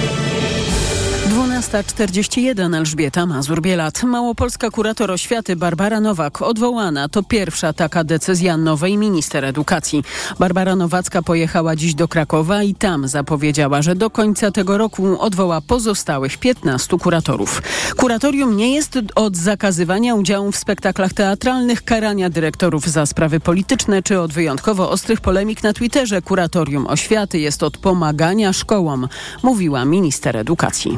12.41 1.71 2.75
Elżbieta 2.75 3.25
Mazur-Bielat. 3.25 4.03
Małopolska 4.03 4.69
kurator 4.69 5.11
oświaty 5.11 5.55
Barbara 5.55 5.99
Nowak 5.99 6.41
odwołana. 6.41 7.09
To 7.09 7.23
pierwsza 7.23 7.73
taka 7.73 8.03
decyzja 8.03 8.57
nowej 8.57 8.97
minister 8.97 9.45
edukacji. 9.45 10.03
Barbara 10.39 10.75
Nowacka 10.75 11.21
pojechała 11.21 11.75
dziś 11.75 11.93
do 11.93 12.07
Krakowa 12.07 12.63
i 12.63 12.75
tam 12.75 13.07
zapowiedziała, 13.07 13.81
że 13.81 13.95
do 13.95 14.09
końca 14.09 14.51
tego 14.51 14.77
roku 14.77 15.21
odwoła 15.21 15.61
pozostałych 15.61 16.37
15 16.37 16.97
kuratorów. 16.97 17.61
Kuratorium 17.97 18.57
nie 18.57 18.75
jest 18.75 18.99
od 19.15 19.37
zakazywania 19.37 20.15
udziału 20.15 20.51
w 20.51 20.57
spektaklach 20.57 21.13
teatralnych, 21.13 21.83
karania 21.83 22.29
dyrektorów 22.29 22.87
za 22.87 23.05
sprawy 23.05 23.39
polityczne 23.39 24.03
czy 24.03 24.19
od 24.19 24.33
wyjątkowo 24.33 24.89
ostrych 24.89 25.21
polemik 25.21 25.63
na 25.63 25.73
Twitterze. 25.73 26.21
Kuratorium 26.21 26.87
oświaty 26.87 27.39
jest 27.39 27.63
od 27.63 27.77
pomagania 27.77 28.53
szkołom, 28.53 29.07
mówiła 29.43 29.85
minister 29.85 30.37
edukacji. 30.37 30.97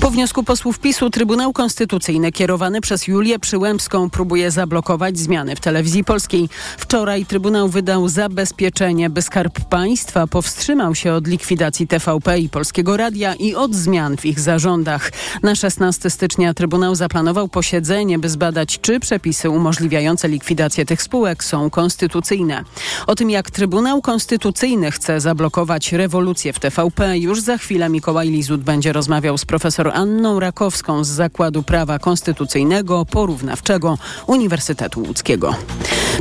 Po 0.00 0.10
wniosku 0.10 0.42
posłów 0.42 0.78
PiSu 0.78 1.10
Trybunał 1.10 1.52
Konstytucyjny 1.52 2.32
kierowany 2.32 2.80
przez 2.80 3.06
Julię 3.06 3.38
Przyłębską 3.38 4.10
próbuje 4.10 4.50
zablokować 4.50 5.18
zmiany 5.18 5.56
w 5.56 5.60
telewizji 5.60 6.04
polskiej. 6.04 6.48
Wczoraj 6.78 7.26
Trybunał 7.26 7.68
wydał 7.68 8.08
zabezpieczenie, 8.08 9.10
by 9.10 9.22
Skarb 9.22 9.60
Państwa 9.60 10.26
powstrzymał 10.26 10.94
się 10.94 11.12
od 11.12 11.26
likwidacji 11.26 11.86
TVP 11.86 12.38
i 12.38 12.48
Polskiego 12.48 12.96
Radia 12.96 13.34
i 13.34 13.54
od 13.54 13.74
zmian 13.74 14.16
w 14.16 14.26
ich 14.26 14.40
zarządach. 14.40 15.10
Na 15.42 15.54
16 15.54 16.10
stycznia 16.10 16.54
Trybunał 16.54 16.94
zaplanował 16.94 17.48
posiedzenie, 17.48 18.18
by 18.18 18.28
zbadać, 18.28 18.78
czy 18.80 19.00
przepisy 19.00 19.50
umożliwiające 19.50 20.28
likwidację 20.28 20.86
tych 20.86 21.02
spółek 21.02 21.44
są 21.44 21.70
konstytucyjne. 21.70 22.64
O 23.06 23.14
tym, 23.14 23.30
jak 23.30 23.50
Trybunał 23.50 24.00
Konstytucyjny 24.02 24.90
chce 24.90 25.20
zablokować 25.20 25.92
rewolucję 25.92 26.52
w 26.52 26.58
TVP, 26.60 27.18
już 27.18 27.40
za 27.40 27.58
chwilę 27.58 27.88
Mikołaj 27.88 28.30
Lizut 28.30 28.60
będzie 28.60 28.92
rozmawiał 28.92 29.38
z 29.38 29.44
profesor 29.88 30.02
Anną 30.02 30.40
Rakowską 30.40 31.04
z 31.04 31.08
Zakładu 31.08 31.62
Prawa 31.62 31.98
Konstytucyjnego 31.98 33.04
Porównawczego 33.04 33.98
Uniwersytetu 34.26 35.00
Łódzkiego. 35.00 35.54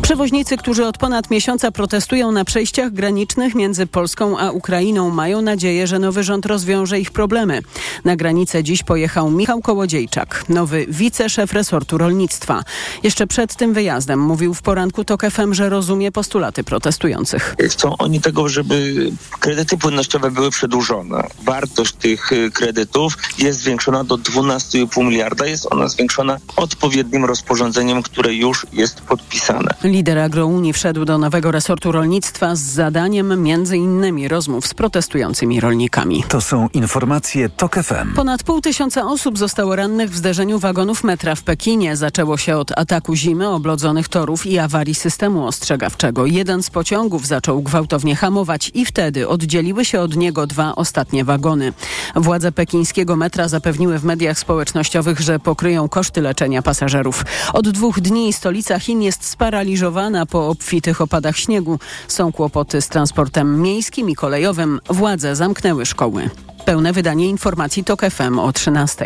Przewoźnicy, 0.02 0.58
którzy 0.58 0.86
od 0.86 0.98
ponad 0.98 1.32
miesiąca 1.32 1.72
protestują 1.72 2.32
na 2.32 2.46
przejściach 2.46 2.94
granicznych 2.94 3.56
między 3.56 3.88
Polską 3.88 4.38
a 4.40 4.52
Ukrainą, 4.52 5.10
mają 5.10 5.42
nadzieję, 5.42 5.88
że 5.88 6.00
nowy 6.00 6.24
rząd 6.24 6.46
rozwiąże 6.46 7.00
ich 7.00 7.12
problemy. 7.12 7.62
Na 8.06 8.16
granicę 8.16 8.64
dziś 8.64 8.84
pojechał 8.84 9.32
Michał 9.32 9.62
Kołodziejczak, 9.62 10.44
nowy 10.50 10.86
wiceszef 10.90 11.54
resortu 11.54 11.98
rolnictwa. 11.98 12.64
Jeszcze 13.04 13.28
przed 13.28 13.56
tym 13.56 13.74
wyjazdem 13.74 14.20
mówił 14.20 14.54
w 14.54 14.62
poranku 14.62 15.04
TOK 15.04 15.22
FM, 15.32 15.54
że 15.54 15.70
rozumie 15.70 16.12
postulaty 16.12 16.64
protestujących. 16.64 17.56
Chcą 17.70 17.98
oni 17.98 18.22
tego, 18.22 18.50
żeby 18.50 19.10
kredyty 19.40 19.78
płynnościowe 19.78 20.32
były 20.32 20.52
przedłużone. 20.52 21.28
Wartość 21.44 21.94
tych 21.94 22.32
y, 22.32 22.52
kredytów 22.52 23.18
jest 23.38 23.47
zwiększona 23.54 24.04
do 24.04 24.16
12,5 24.16 25.06
miliarda. 25.06 25.46
Jest 25.46 25.68
ona 25.72 25.88
zwiększona 25.88 26.38
odpowiednim 26.56 27.26
rozporządzeniem, 27.26 28.04
które 28.04 28.34
już 28.34 28.66
jest 28.74 29.02
podpisane. 29.02 29.74
Lider 29.84 30.20
Agrounii 30.20 30.74
wszedł 30.74 31.06
do 31.06 31.18
nowego 31.18 31.52
resortu 31.52 31.92
rolnictwa 31.92 32.56
z 32.56 32.62
zadaniem 32.62 33.44
między 33.44 33.78
innymi 33.78 34.28
rozmów 34.28 34.68
z 34.68 34.74
protestującymi 34.74 35.60
rolnikami. 35.60 36.24
To 36.30 36.42
są 36.42 36.70
informacje 36.74 37.50
TOK 37.50 37.76
FM. 37.76 38.14
Ponad 38.16 38.44
pół 38.44 38.62
tysiąca 38.62 39.06
osób 39.06 39.38
zostało 39.38 39.76
rannych 39.76 40.12
w 40.12 40.18
zderzeniu 40.18 40.60
wagonów 40.60 41.04
metra 41.04 41.36
w 41.36 41.44
Pekinie. 41.44 41.96
Zaczęło 41.96 42.38
się 42.38 42.58
od 42.58 42.80
ataku 42.80 43.16
zimy, 43.16 43.50
oblodzonych 43.50 44.10
torów 44.10 44.46
i 44.46 44.60
awarii 44.60 44.96
systemu 44.96 45.48
ostrzegawczego. 45.48 46.26
Jeden 46.26 46.64
z 46.64 46.70
pociągów 46.70 47.28
zaczął 47.28 47.62
gwałtownie 47.62 48.16
hamować 48.16 48.72
i 48.74 48.86
wtedy 48.86 49.28
oddzieliły 49.28 49.86
się 49.86 50.02
od 50.02 50.16
niego 50.16 50.48
dwa 50.48 50.76
ostatnie 50.76 51.26
wagony. 51.26 51.74
Władze 52.16 52.52
pekińskiego 52.52 53.16
metra 53.16 53.37
zapewniły 53.46 54.00
w 54.00 54.04
mediach 54.04 54.40
społecznościowych, 54.40 55.20
że 55.20 55.40
pokryją 55.40 55.90
koszty 55.90 56.22
leczenia 56.22 56.62
pasażerów. 56.62 57.26
Od 57.54 57.70
dwóch 57.70 58.00
dni 58.00 58.34
stolica 58.34 58.80
Chin 58.80 59.02
jest 59.02 59.26
sparaliżowana 59.26 60.26
po 60.26 60.48
obfitych 60.50 61.02
opadach 61.02 61.38
śniegu. 61.38 61.80
Są 62.08 62.32
kłopoty 62.32 62.82
z 62.82 62.88
transportem 62.88 63.62
miejskim 63.62 64.10
i 64.10 64.16
kolejowym. 64.16 64.80
Władze 64.90 65.36
zamknęły 65.36 65.86
szkoły. 65.86 66.30
Pełne 66.66 66.94
wydanie 66.94 67.30
informacji 67.30 67.84
TOK 67.84 68.02
FM 68.02 68.40
o 68.40 68.54
13. 68.54 69.06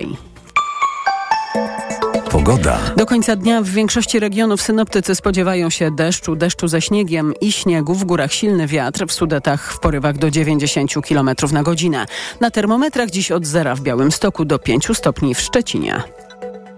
Pogoda. 2.45 2.79
Do 2.97 3.05
końca 3.05 3.35
dnia 3.35 3.61
w 3.61 3.67
większości 3.67 4.19
regionów 4.19 4.61
synoptycy 4.61 5.15
spodziewają 5.15 5.69
się 5.69 5.91
deszczu, 5.91 6.35
deszczu 6.35 6.67
ze 6.67 6.81
śniegiem 6.81 7.33
i 7.41 7.51
śniegu. 7.51 7.95
W 7.95 8.03
górach 8.03 8.33
silny 8.33 8.67
wiatr, 8.67 9.05
w 9.07 9.11
Sudetach 9.11 9.73
w 9.73 9.79
porywach 9.79 10.17
do 10.17 10.31
90 10.31 10.91
km 11.09 11.29
na 11.51 11.63
godzinę. 11.63 12.05
Na 12.39 12.51
termometrach 12.51 13.09
dziś 13.09 13.31
od 13.31 13.45
zera 13.45 13.75
w 13.75 13.81
Białymstoku 13.81 14.45
do 14.45 14.59
5 14.59 14.87
stopni 14.93 15.35
w 15.35 15.41
Szczecinie. 15.41 16.03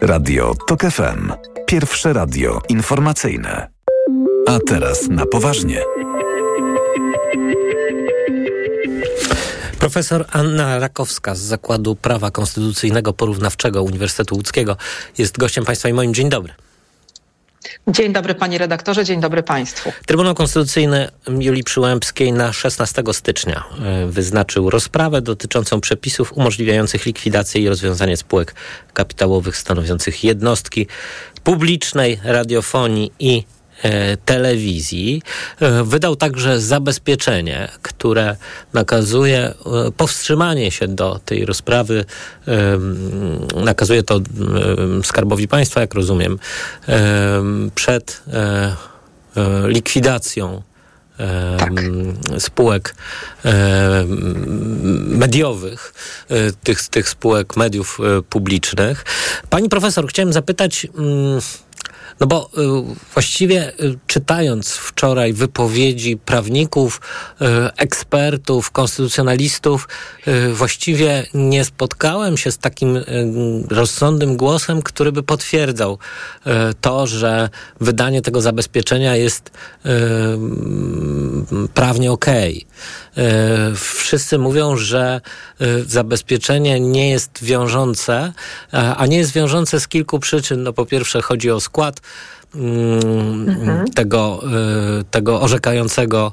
Radio 0.02 0.54
TOK 0.68 0.82
FM. 0.82 1.32
Pierwsze 1.66 2.14
radio 2.14 2.62
informacyjne. 2.70 3.68
A 4.48 4.60
teraz 4.68 5.10
na 5.10 5.26
poważnie. 5.26 5.80
Profesor 9.94 10.26
Anna 10.32 10.80
Rakowska 10.80 11.36
z 11.36 11.40
Zakładu 11.40 11.96
Prawa 11.96 12.32
Konstytucyjnego 12.32 13.14
Porównawczego 13.14 13.84
Uniwersytetu 13.84 14.36
Łódzkiego 14.36 14.78
jest 15.18 15.38
gościem 15.38 15.66
Państwa 15.66 15.90
i 15.90 15.94
moim 15.94 16.14
dzień 16.14 16.30
dobry. 16.30 16.54
Dzień 17.88 18.14
dobry 18.14 18.36
panie 18.36 18.58
redaktorze, 18.58 19.06
dzień 19.06 19.22
dobry 19.22 19.44
państwu. 19.44 19.92
Trybunał 20.06 20.36
Konstytucyjny 20.36 21.10
Julii 21.40 21.64
Przyłębskiej 21.64 22.34
na 22.34 22.54
16 22.54 23.04
stycznia 23.12 23.64
wyznaczył 24.08 24.70
rozprawę 24.70 25.22
dotyczącą 25.22 25.82
przepisów 25.82 26.34
umożliwiających 26.34 27.06
likwidację 27.06 27.62
i 27.62 27.70
rozwiązanie 27.70 28.18
spółek 28.18 28.56
kapitałowych 28.94 29.58
stanowiących 29.58 30.24
jednostki 30.24 30.88
publicznej 31.44 32.20
radiofonii 32.24 33.12
i 33.20 33.44
telewizji. 34.26 35.22
Wydał 35.84 36.16
także 36.16 36.62
zabezpieczenie, 36.62 37.70
które 37.82 38.36
nakazuje 38.74 39.54
powstrzymanie 39.98 40.72
się 40.72 40.88
do 40.88 41.20
tej 41.26 41.46
rozprawy. 41.46 42.06
Nakazuje 43.64 44.04
to 44.04 44.20
Skarbowi 45.04 45.48
Państwa, 45.48 45.82
jak 45.82 45.94
rozumiem, 45.94 46.40
przed 47.76 48.24
likwidacją 49.68 50.62
tak. 51.58 51.74
spółek 52.40 52.96
mediowych, 55.08 55.94
e, 56.30 56.52
tych, 56.52 56.88
tych 56.88 57.10
spółek 57.10 57.58
mediów 57.58 58.00
e, 58.00 58.22
publicznych. 58.22 59.06
Pani 59.50 59.70
profesor, 59.70 60.08
chciałem 60.08 60.34
zapytać, 60.34 60.88
mm, 60.98 61.42
no 62.20 62.28
bo 62.28 62.50
y, 62.58 62.96
właściwie 63.14 63.70
y, 63.80 64.00
czytając 64.08 64.72
wczoraj 64.72 65.34
wypowiedzi 65.34 66.18
prawników, 66.18 67.02
y, 67.42 67.46
ekspertów, 67.78 68.72
konstytucjonalistów, 68.72 69.88
właściwie 70.54 71.26
nie 71.34 71.66
spotkałem 71.66 72.38
się 72.38 72.52
z 72.52 72.58
takim 72.58 73.00
rozsądnym 73.70 74.38
głosem, 74.38 74.82
który 74.82 75.12
by 75.12 75.24
potwierdzał 75.24 75.98
to, 76.82 77.08
że 77.08 77.50
wydanie 77.82 78.22
tego 78.22 78.42
zabezpieczenia 78.42 79.16
jest 79.16 79.52
prawnie 81.74 82.12
okej. 82.12 82.58
Okay. 82.58 83.03
Wszyscy 83.76 84.38
mówią, 84.38 84.78
że 84.78 85.22
zabezpieczenie 85.88 86.80
nie 86.80 87.10
jest 87.10 87.44
wiążące, 87.44 88.34
a 88.98 89.06
nie 89.06 89.18
jest 89.18 89.32
wiążące 89.32 89.80
z 89.80 89.88
kilku 89.88 90.20
przyczyn. 90.20 90.64
No 90.64 90.74
po 90.74 90.86
pierwsze 90.86 91.22
chodzi 91.22 91.52
o 91.52 91.60
skład 91.60 92.02
mhm. 92.56 93.88
tego, 93.92 94.44
tego 95.12 95.42
orzekającego, 95.42 96.32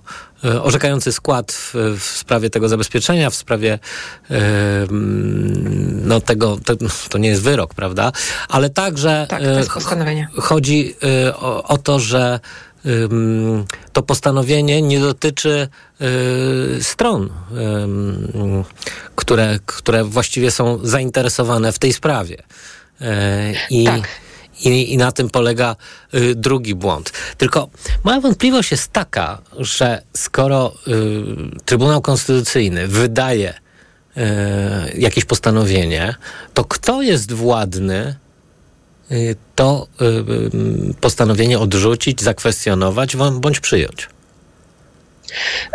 orzekający 0.63 1.13
skład 1.13 1.53
w, 1.53 1.75
w, 1.99 2.03
sprawie 2.03 2.51
tego 2.51 2.69
zabezpieczenia, 2.69 3.31
w 3.31 3.35
sprawie 3.35 3.79
y, 4.31 4.35
no 6.05 6.21
tego, 6.21 6.59
to, 6.65 6.75
to, 7.11 7.19
nie 7.19 7.29
jest 7.29 7.43
wyrok, 7.43 7.75
prawda? 7.75 8.13
Ale 8.49 8.71
także 8.71 9.27
tak, 9.29 9.43
to 9.43 9.49
jest 9.49 9.71
postanowienie. 9.71 10.29
chodzi 10.39 10.97
o, 11.35 11.63
o 11.63 11.79
to, 11.79 11.99
że 11.99 12.41
to 13.93 14.03
postanowienie 14.03 14.83
nie 14.83 15.01
dotyczy 15.01 15.69
stron, 16.81 17.31
które, 19.17 19.59
które 19.67 20.05
właściwie 20.05 20.51
są 20.51 20.79
zainteresowane 20.83 21.73
w 21.73 21.79
tej 21.79 21.93
sprawie. 21.93 22.43
I 23.71 23.85
tak. 23.85 24.09
I, 24.65 24.93
I, 24.93 24.97
na 24.97 25.13
tym 25.13 25.31
polega 25.31 25.77
y, 26.15 26.35
drugi 26.35 26.75
błąd. 26.75 27.13
Tylko 27.39 27.69
moja 28.05 28.21
wątpliwość 28.21 28.71
jest 28.71 28.93
taka, 28.93 29.43
że 29.59 30.03
skoro 30.17 30.73
y, 30.89 30.93
Trybunał 31.65 32.03
Konstytucyjny 32.03 32.89
wydaje 32.89 33.55
y, 33.55 34.21
jakieś 34.99 35.25
postanowienie, 35.25 36.15
to 36.55 36.65
kto 36.65 37.03
jest 37.03 37.33
władny 37.33 37.95
y, 37.97 38.30
to 39.55 39.87
y, 40.01 40.05
y, 40.91 40.95
postanowienie 41.01 41.59
odrzucić, 41.59 42.23
zakwestionować 42.23 43.17
bądź 43.17 43.61
przyjąć? 43.61 44.09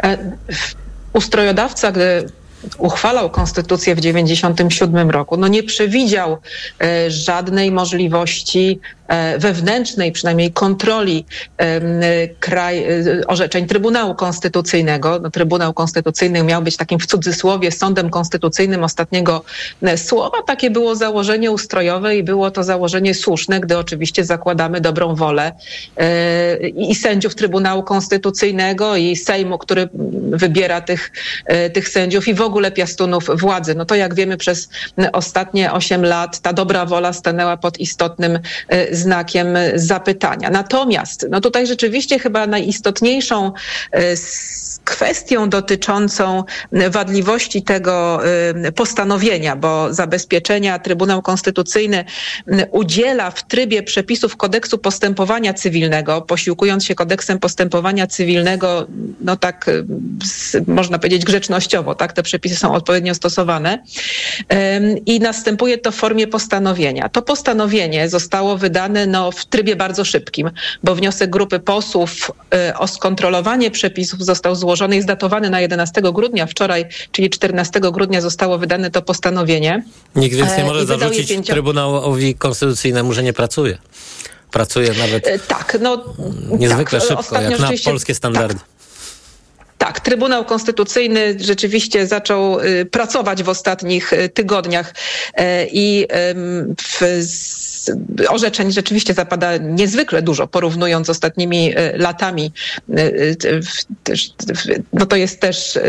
E, 0.04 0.38
ustrojodawca, 1.13 1.91
gdy 1.91 2.30
uchwalał 2.78 3.30
konstytucję 3.30 3.95
w 3.95 3.98
1997 3.98 5.10
roku, 5.10 5.38
no 5.38 5.48
nie 5.48 5.63
przewidział 5.63 6.38
żadnej 7.08 7.71
możliwości 7.71 8.80
wewnętrznej, 9.39 10.11
przynajmniej 10.11 10.51
kontroli 10.51 11.25
kraj, 12.39 12.83
e, 12.83 13.27
orzeczeń 13.27 13.67
Trybunału 13.67 14.15
Konstytucyjnego. 14.15 15.19
No, 15.19 15.29
Trybunał 15.29 15.73
Konstytucyjny 15.73 16.43
miał 16.43 16.61
być 16.61 16.77
takim 16.77 16.99
w 16.99 17.05
cudzysłowie 17.05 17.71
sądem 17.71 18.09
konstytucyjnym 18.09 18.83
ostatniego 18.83 19.43
e, 19.81 19.97
słowa. 19.97 20.37
Takie 20.47 20.71
było 20.71 20.95
założenie 20.95 21.51
ustrojowe 21.51 22.17
i 22.17 22.23
było 22.23 22.51
to 22.51 22.63
założenie 22.63 23.13
słuszne, 23.13 23.59
gdy 23.59 23.77
oczywiście 23.77 24.25
zakładamy 24.25 24.81
dobrą 24.81 25.15
wolę 25.15 25.51
i 26.75 26.95
sędziów 26.95 27.35
Trybunału 27.35 27.83
Konstytucyjnego 27.83 28.95
i 28.95 29.15
Sejmu, 29.15 29.57
który 29.57 29.89
wybiera 30.29 30.81
tych, 30.81 31.11
tych 31.73 31.89
sędziów 31.89 32.27
i 32.27 32.33
w 32.33 32.41
ogóle 32.41 32.71
piastunów 32.71 33.29
władzy. 33.35 33.75
No 33.75 33.85
to 33.85 33.95
jak 33.95 34.15
wiemy 34.15 34.37
przez 34.37 34.69
ostatnie 35.13 35.73
8 35.73 36.05
lat 36.05 36.39
ta 36.39 36.53
dobra 36.53 36.85
wola 36.85 37.13
stanęła 37.13 37.57
pod 37.57 37.79
istotnym 37.79 38.39
znakiem 38.95 39.47
zapytania. 39.75 40.49
Natomiast 40.49 41.27
no 41.29 41.41
tutaj 41.41 41.67
rzeczywiście 41.67 42.19
chyba 42.19 42.47
najistotniejszą 42.47 43.51
e, 43.91 44.15
kwestią 44.86 45.49
dotyczącą 45.49 46.43
wadliwości 46.89 47.62
tego 47.63 48.21
y, 48.65 48.71
postanowienia, 48.71 49.55
bo 49.55 49.93
zabezpieczenia 49.93 50.79
Trybunał 50.79 51.21
Konstytucyjny 51.21 52.05
udziela 52.71 53.31
w 53.31 53.47
trybie 53.47 53.84
przepisów 53.84 54.38
kodeksu 54.38 54.77
postępowania 54.77 55.53
cywilnego, 55.53 56.21
posiłkując 56.21 56.86
się 56.86 56.95
kodeksem 56.95 57.39
postępowania 57.39 58.08
cywilnego, 58.08 58.88
no 59.21 59.36
tak 59.36 59.67
y, 59.67 59.86
można 60.67 60.99
powiedzieć 60.99 61.25
grzecznościowo, 61.25 61.95
tak, 61.95 62.13
te 62.13 62.23
przepisy 62.23 62.55
są 62.55 62.73
odpowiednio 62.73 63.15
stosowane 63.15 63.84
i 65.05 65.19
następuje 65.19 65.77
to 65.77 65.91
w 65.91 65.95
formie 65.95 66.27
postanowienia. 66.27 67.10
To 67.10 67.21
postanowienie 67.21 68.10
zostało 68.10 68.58
wydane 68.58 68.85
no, 68.89 69.32
w 69.32 69.45
trybie 69.45 69.76
bardzo 69.76 70.06
szybkim, 70.06 70.52
bo 70.84 70.95
wniosek 70.95 71.30
grupy 71.30 71.60
posłów 71.60 72.32
o 72.78 72.88
skontrolowanie 72.88 73.71
przepisów 73.71 74.26
został 74.26 74.56
złożony 74.56 74.76
złożony, 74.76 74.95
jest 74.95 75.08
datowany 75.08 75.50
na 75.50 75.62
11 75.62 76.02
grudnia. 76.02 76.45
Wczoraj, 76.45 76.86
czyli 77.12 77.30
14 77.30 77.80
grudnia 77.80 78.21
zostało 78.21 78.58
wydane 78.58 78.91
to 78.91 79.02
postanowienie. 79.02 79.84
Nikt 80.15 80.36
więc 80.36 80.58
nie 80.58 80.63
e, 80.63 80.65
może 80.65 80.86
zarzucić 80.86 81.30
pięcio... 81.30 81.54
Trybunałowi 81.54 82.36
Konstytucyjnemu, 82.36 83.13
że 83.13 83.24
nie 83.24 83.34
pracuje. 83.34 83.78
Pracuje 84.52 84.93
nawet 84.93 85.28
e, 85.28 85.39
tak, 85.39 85.78
no, 85.82 86.04
niezwykle 86.60 87.00
tak, 87.00 87.08
szybko, 87.08 87.41
jak 87.41 87.60
na 87.60 87.69
polskie 87.86 88.15
standardy. 88.15 88.54
Tak. 88.54 88.76
Tak, 89.78 90.00
Trybunał 90.00 90.45
Konstytucyjny 90.45 91.36
rzeczywiście 91.39 92.08
zaczął 92.08 92.60
y, 92.60 92.86
pracować 92.86 93.43
w 93.43 93.50
ostatnich 93.50 94.13
y, 94.13 94.30
tygodniach 94.30 94.89
y, 94.89 95.43
i 95.71 96.08
w 96.82 97.02
orzeczeń 98.30 98.71
rzeczywiście 98.71 99.13
zapada 99.13 99.58
niezwykle 99.58 100.21
dużo, 100.21 100.48
porównując 100.48 101.08
z 101.08 101.10
ostatnimi 101.10 101.74
e, 101.76 101.98
latami. 101.98 102.52
E, 102.89 103.02
e, 103.02 104.19
no 104.93 105.06
to 105.06 105.15
jest 105.15 105.39
też 105.39 105.80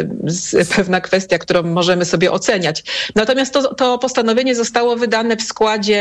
pewna 0.76 1.00
kwestia, 1.00 1.38
którą 1.38 1.62
możemy 1.62 2.04
sobie 2.04 2.32
oceniać. 2.32 2.84
Natomiast 3.14 3.52
to, 3.52 3.74
to 3.74 3.98
postanowienie 3.98 4.54
zostało 4.54 4.96
wydane 4.96 5.36
w 5.36 5.42
składzie, 5.42 5.96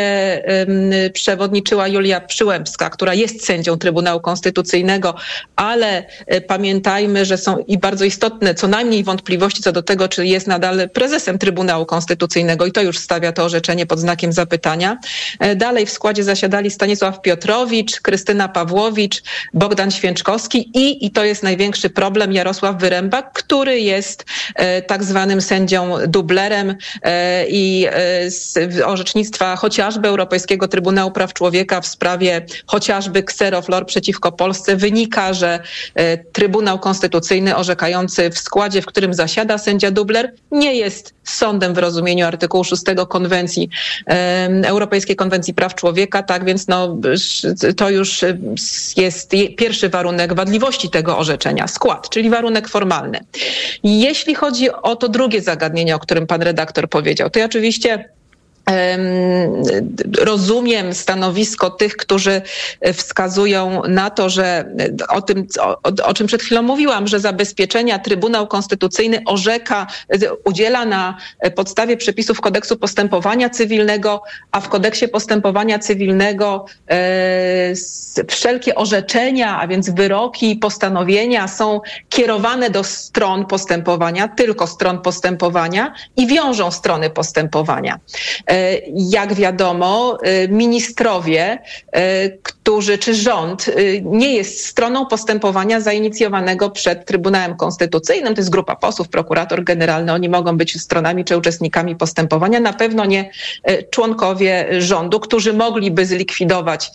przewodniczyła 1.14 1.88
Julia 1.88 2.22
Przyłębska, 2.22 2.90
która 2.90 3.14
jest 3.14 3.46
sędzią 3.46 3.78
Trybunału 3.78 4.22
Konstytucyjnego, 4.22 5.16
ale 5.56 6.06
pamiętajmy, 6.48 7.26
że 7.26 7.38
są 7.38 7.58
i 7.58 7.78
bardzo 7.78 8.06
istotne 8.06 8.56
co 8.56 8.68
najmniej 8.68 9.04
wątpliwości 9.04 9.64
co 9.64 9.72
do 9.72 9.84
tego, 9.84 10.08
czy 10.08 10.26
jest 10.26 10.48
nadal 10.48 10.90
prezesem 10.90 11.38
Trybunału 11.38 11.86
Konstytucyjnego 11.86 12.66
i 12.66 12.72
to 12.72 12.82
już 12.82 12.98
stawia 12.98 13.32
to 13.32 13.44
orzeczenie 13.44 13.86
pod 13.86 14.00
znakiem 14.00 14.34
zapytania. 14.34 14.98
Dalej 15.56 15.85
w 15.86 15.90
składzie 15.92 16.24
zasiadali 16.24 16.72
Stanisław 16.72 17.22
Piotrowicz, 17.22 18.02
Krystyna 18.02 18.48
Pawłowicz, 18.48 19.24
Bogdan 19.54 19.92
Święczkowski 19.92 20.70
i, 20.74 21.06
i 21.06 21.12
to 21.12 21.24
jest 21.24 21.44
największy 21.44 21.90
problem, 21.90 22.34
Jarosław 22.34 22.78
Wyręba, 22.78 23.22
który 23.22 23.80
jest 23.80 24.26
e, 24.56 24.82
tak 24.82 25.04
zwanym 25.04 25.42
sędzią 25.42 25.98
dublerem 26.08 26.76
e, 27.02 27.46
i 27.48 27.86
e, 27.90 28.32
z 28.32 28.82
orzecznictwa 28.86 29.56
chociażby 29.56 30.08
Europejskiego 30.08 30.68
Trybunału 30.68 31.12
Praw 31.12 31.34
Człowieka 31.34 31.82
w 31.82 31.88
sprawie 31.88 32.46
chociażby 32.66 33.20
Xeroflor 33.20 33.86
przeciwko 33.86 34.32
Polsce. 34.32 34.76
Wynika, 34.76 35.34
że 35.34 35.60
e, 35.96 36.18
Trybunał 36.18 36.80
Konstytucyjny 36.80 37.56
orzekający 37.56 38.30
w 38.30 38.38
składzie, 38.38 38.82
w 38.82 38.86
którym 38.86 39.14
zasiada 39.14 39.58
sędzia 39.58 39.92
dubler, 39.92 40.34
nie 40.52 40.76
jest 40.76 41.14
sądem 41.24 41.74
w 41.74 41.78
rozumieniu 41.78 42.26
artykułu 42.26 42.64
6 42.64 42.84
konwencji, 43.10 43.70
e, 44.08 44.50
Europejskiej 44.66 45.16
Konwencji 45.16 45.54
Praw 45.54 45.75
człowieka, 45.76 46.24
tak 46.24 46.46
więc 46.46 46.68
no, 46.68 46.98
to 47.78 47.90
już 47.90 48.22
jest 48.98 49.32
pierwszy 49.58 49.90
warunek 49.90 50.34
wadliwości 50.34 50.90
tego 50.90 51.18
orzeczenia, 51.18 51.68
skład, 51.68 52.10
czyli 52.10 52.30
warunek 52.30 52.68
formalny. 52.68 53.20
Jeśli 53.84 54.36
chodzi 54.36 54.72
o 54.72 54.96
to 54.96 55.10
drugie 55.10 55.42
zagadnienie, 55.42 55.96
o 55.96 56.00
którym 56.00 56.28
pan 56.28 56.42
redaktor 56.42 56.90
powiedział, 56.90 57.30
to 57.30 57.40
ja 57.40 57.46
oczywiście 57.46 58.10
rozumiem 60.20 60.94
stanowisko 60.94 61.70
tych, 61.70 61.98
którzy 61.98 62.42
wskazują 62.94 63.82
na 63.88 64.10
to, 64.10 64.30
że 64.30 64.66
o 65.10 65.22
tym, 65.22 65.48
o, 65.60 65.78
o, 66.04 66.14
czym 66.14 66.28
przed 66.28 66.42
chwilą 66.42 66.62
mówiłam, 66.62 67.08
że 67.08 67.20
zabezpieczenia 67.20 68.00
Trybunał 68.00 68.48
Konstytucyjny 68.48 69.22
orzeka, 69.26 69.88
udziela 70.46 70.86
na 70.86 71.18
podstawie 71.56 71.98
przepisów 71.98 72.42
kodeksu 72.42 72.78
postępowania 72.78 73.50
cywilnego, 73.50 74.22
a 74.52 74.62
w 74.62 74.70
kodeksie 74.70 75.08
postępowania 75.08 75.80
cywilnego 75.80 76.66
e, 76.90 77.74
wszelkie 78.28 78.76
orzeczenia, 78.76 79.60
a 79.60 79.68
więc 79.68 79.90
wyroki 79.90 80.52
i 80.52 80.56
postanowienia 80.56 81.48
są 81.48 81.82
kierowane 82.10 82.70
do 82.70 82.84
stron 82.84 83.46
postępowania, 83.46 84.28
tylko 84.28 84.68
stron 84.68 85.02
postępowania 85.02 85.94
i 86.18 86.28
wiążą 86.28 86.72
strony 86.72 87.10
postępowania. 87.10 88.00
E, 88.56 88.82
jak 88.96 89.34
wiadomo, 89.34 90.18
y, 90.44 90.50
ministrowie, 90.50 91.60
y, 91.98 92.40
którzy, 92.44 92.98
czy 92.98 93.16
rząd 93.16 93.66
nie 94.04 94.36
jest 94.36 94.66
stroną 94.66 95.06
postępowania 95.06 95.80
zainicjowanego 95.80 96.70
przed 96.70 97.06
Trybunałem 97.06 97.58
Konstytucyjnym. 97.58 98.36
To 98.36 98.42
jest 98.42 98.50
grupa 98.50 98.76
posłów, 98.76 99.10
prokurator 99.10 99.64
generalny. 99.64 100.14
Oni 100.14 100.30
mogą 100.30 100.58
być 100.58 100.82
stronami 100.82 101.26
czy 101.26 101.38
uczestnikami 101.38 101.96
postępowania. 101.96 102.60
Na 102.60 102.74
pewno 102.74 103.06
nie 103.06 103.30
członkowie 103.90 104.68
rządu, 104.82 105.20
którzy 105.20 105.54
mogliby 105.54 106.06
zlikwidować 106.06 106.92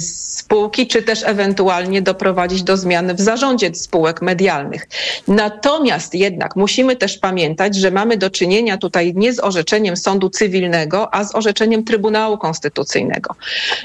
spółki, 0.00 0.86
czy 0.86 1.02
też 1.02 1.22
ewentualnie 1.24 2.02
doprowadzić 2.02 2.62
do 2.62 2.76
zmian 2.76 3.16
w 3.16 3.20
zarządzie 3.20 3.74
spółek 3.74 4.22
medialnych. 4.22 4.88
Natomiast 5.28 6.14
jednak 6.14 6.56
musimy 6.56 6.96
też 6.96 7.18
pamiętać, 7.18 7.76
że 7.76 7.90
mamy 7.90 8.16
do 8.16 8.30
czynienia 8.30 8.78
tutaj 8.78 9.12
nie 9.16 9.32
z 9.32 9.40
orzeczeniem 9.40 9.96
sądu 9.96 10.30
cywilnego, 10.30 10.75
a 11.10 11.24
z 11.24 11.34
orzeczeniem 11.34 11.84
Trybunału 11.84 12.38
Konstytucyjnego. 12.38 13.34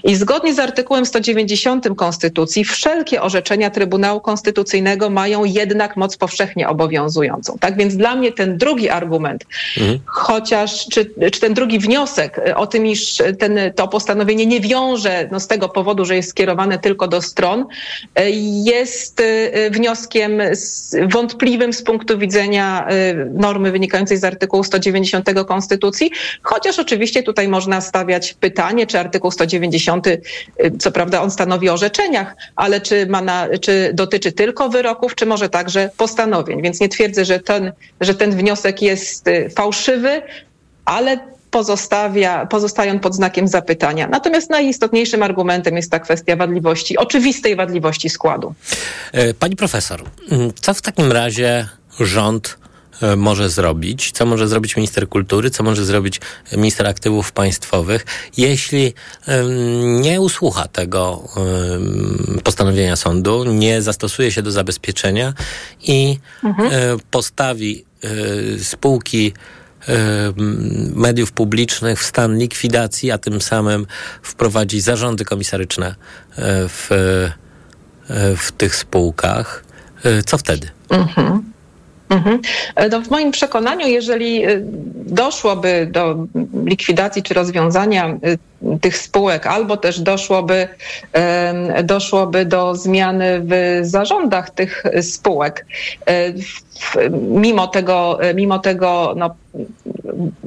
I 0.03 0.15
zgodnie 0.15 0.53
z 0.53 0.59
artykułem 0.59 1.05
190 1.05 1.87
Konstytucji 1.97 2.65
wszelkie 2.65 3.21
orzeczenia 3.21 3.69
Trybunału 3.69 4.21
Konstytucyjnego 4.21 5.09
mają 5.09 5.43
jednak 5.43 5.97
moc 5.97 6.17
powszechnie 6.17 6.69
obowiązującą. 6.69 7.57
Tak 7.59 7.77
więc 7.77 7.95
dla 7.95 8.15
mnie 8.15 8.31
ten 8.31 8.57
drugi 8.57 8.89
argument, 8.89 9.45
mhm. 9.77 9.99
chociaż 10.05 10.87
czy, 10.87 11.13
czy 11.31 11.41
ten 11.41 11.53
drugi 11.53 11.79
wniosek 11.79 12.41
o 12.55 12.67
tym, 12.67 12.85
iż 12.85 13.17
ten, 13.39 13.59
to 13.75 13.87
postanowienie 13.87 14.45
nie 14.45 14.59
wiąże 14.59 15.27
no, 15.31 15.39
z 15.39 15.47
tego 15.47 15.69
powodu, 15.69 16.05
że 16.05 16.15
jest 16.15 16.29
skierowane 16.29 16.79
tylko 16.79 17.07
do 17.07 17.21
stron, 17.21 17.65
jest 18.63 19.21
e, 19.21 19.69
wnioskiem 19.69 20.41
wątpliwym 21.09 21.73
z 21.73 21.83
punktu 21.83 22.17
widzenia 22.17 22.87
e, 22.87 23.15
normy 23.33 23.71
wynikającej 23.71 24.17
z 24.17 24.23
artykułu 24.23 24.63
190 24.63 25.29
Konstytucji, 25.47 26.11
chociaż 26.41 26.79
oczywiście 26.81 27.23
tutaj 27.23 27.47
można 27.47 27.81
stawiać 27.81 28.33
pytanie, 28.33 28.87
czy 28.87 28.99
artykuł 28.99 29.31
190, 29.31 30.07
y, 30.07 30.21
co 30.79 30.91
prawda 30.91 31.21
on 31.21 31.31
stanowi 31.31 31.69
o 31.69 31.73
orzeczeniach, 31.73 32.35
ale 32.55 32.81
czy, 32.81 33.05
ma 33.07 33.21
na, 33.21 33.47
czy 33.61 33.91
dotyczy 33.93 34.31
tylko 34.31 34.69
wyroków, 34.69 35.15
czy 35.15 35.25
może 35.25 35.49
także 35.49 35.89
postanowień. 35.97 36.61
Więc 36.61 36.79
nie 36.79 36.89
twierdzę, 36.89 37.25
że 37.25 37.39
ten, 37.39 37.71
że 38.01 38.15
ten 38.15 38.31
wniosek 38.31 38.81
jest 38.81 39.27
y, 39.27 39.49
fałszywy, 39.49 40.21
ale 40.85 41.19
pozostawia, 41.51 42.45
pozostają 42.45 42.99
pod 42.99 43.15
znakiem 43.15 43.47
zapytania. 43.47 44.07
Natomiast 44.07 44.49
najistotniejszym 44.49 45.23
argumentem 45.23 45.75
jest 45.75 45.91
ta 45.91 45.99
kwestia 45.99 46.35
wadliwości, 46.35 46.97
oczywistej 46.97 47.55
wadliwości 47.55 48.09
składu. 48.09 48.53
E, 49.11 49.33
pani 49.33 49.55
profesor, 49.55 50.03
co 50.61 50.73
w 50.73 50.81
takim 50.81 51.11
razie 51.11 51.67
rząd 51.99 52.57
może 53.17 53.49
zrobić, 53.49 54.11
co 54.11 54.25
może 54.25 54.47
zrobić 54.47 54.75
minister 54.75 55.09
kultury, 55.09 55.49
co 55.49 55.63
może 55.63 55.85
zrobić 55.85 56.21
minister 56.57 56.87
aktywów 56.87 57.31
państwowych, 57.31 58.05
jeśli 58.37 58.93
nie 60.01 60.21
usłucha 60.21 60.67
tego 60.67 61.29
postanowienia 62.43 62.95
sądu, 62.95 63.43
nie 63.43 63.81
zastosuje 63.81 64.31
się 64.31 64.41
do 64.41 64.51
zabezpieczenia 64.51 65.33
i 65.83 66.19
mhm. 66.43 66.69
E, 66.71 66.97
postawi 67.11 67.85
e, 68.03 68.09
spółki 68.63 69.33
mediów 70.95 71.31
publicznych 71.31 71.99
w 71.99 72.05
stan 72.05 72.37
likwidacji, 72.37 73.11
a 73.11 73.17
tym 73.17 73.41
samym 73.41 73.87
wprowadzi 74.23 74.81
zarządy 74.81 75.25
komisaryczne 75.25 75.95
w, 76.67 76.87
w 78.37 78.51
tych 78.51 78.75
spółkach. 78.75 79.63
Co 80.25 80.37
wtedy? 80.37 80.69
Mhm. 80.89 81.50
Mhm. 82.11 82.39
E, 82.75 82.89
no 82.89 83.01
w 83.01 83.09
moim 83.09 83.31
przekonaniu, 83.31 83.87
jeżeli 83.87 84.43
e, 84.43 84.47
doszłoby 84.95 85.87
do 85.91 86.15
likwidacji 86.65 87.23
czy 87.23 87.33
rozwiązania 87.33 88.07
e, 88.07 88.17
tych 88.81 88.97
spółek, 88.97 89.47
albo 89.47 89.77
też 89.77 89.99
doszłoby, 89.99 90.67
doszłoby 91.83 92.45
do 92.45 92.75
zmiany 92.75 93.41
w 93.43 93.79
zarządach 93.81 94.49
tych 94.49 94.83
spółek, 95.01 95.65
mimo 97.21 97.67
tego, 97.67 98.19
mimo 98.35 98.59
tego 98.59 99.13
no, 99.17 99.35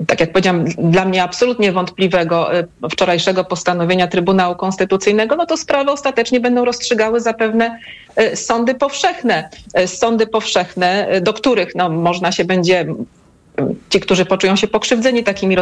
tak 0.07 0.21
jak 0.21 0.33
powiedziałam, 0.33 0.65
dla 0.65 1.05
mnie 1.05 1.23
absolutnie 1.23 1.73
wątpliwego 1.73 2.49
wczorajszego 2.91 3.45
postanowienia 3.45 4.07
Trybunału 4.07 4.55
Konstytucyjnego, 4.55 5.37
no 5.37 5.47
to 5.47 5.57
sprawy 5.57 5.91
ostatecznie 5.91 6.41
będą 6.41 6.65
rozstrzygały 6.65 7.21
zapewne 7.21 7.79
E, 8.17 8.37
sądy 8.37 8.75
powszechne. 8.75 9.49
E, 9.75 9.89
sądy 9.89 10.27
powszechne, 10.27 11.09
e, 11.09 11.21
do 11.21 11.33
których 11.33 11.75
no, 11.75 11.91
można 11.91 12.33
się 12.33 12.45
będzie 12.45 12.87
ci, 13.91 14.01
którzy 14.01 14.25
poczują 14.25 14.57
się 14.57 14.69
pokrzywdzeni 14.69 15.25
takimi 15.25 15.57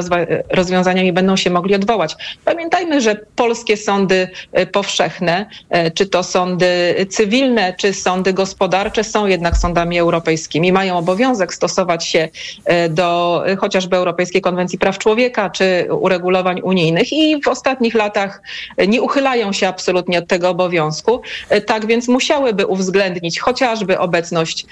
rozwiązaniami, 0.51 1.13
będą 1.13 1.37
się 1.37 1.51
mogli 1.51 1.75
odwołać. 1.75 2.17
Pamiętajmy, 2.45 3.01
że 3.01 3.21
polskie 3.37 3.77
sądy 3.77 4.29
e, 4.53 4.67
powszechne, 4.67 5.47
e, 5.71 5.91
czy 5.91 6.07
to 6.07 6.23
sądy 6.23 6.67
cywilne, 7.11 7.75
czy 7.79 7.93
sądy 7.93 8.33
gospodarcze, 8.33 9.05
są 9.05 9.27
jednak 9.27 9.57
sądami 9.57 9.99
europejskimi. 9.99 10.73
Mają 10.73 10.99
obowiązek 10.99 11.55
stosować 11.55 12.07
się 12.07 12.29
e, 12.65 12.89
do 12.89 13.43
chociażby 13.59 13.97
Europejskiej 13.97 14.41
Konwencji 14.41 14.79
Praw 14.79 14.99
Człowieka, 14.99 15.51
czy 15.51 15.89
uregulowań 15.91 16.61
unijnych 16.61 17.13
i 17.13 17.43
w 17.43 17.49
ostatnich 17.49 17.95
latach 17.95 18.43
nie 18.89 19.03
uchylają 19.03 19.53
się 19.53 19.69
absolutnie 19.69 20.19
od 20.19 20.27
tego 20.27 20.49
obowiązku. 20.49 21.23
Tak 21.67 21.87
więc 21.87 22.09
musiałyby 22.09 22.67
uwzględnić 22.67 23.41
chociażby 23.41 23.99
obecność 23.99 24.67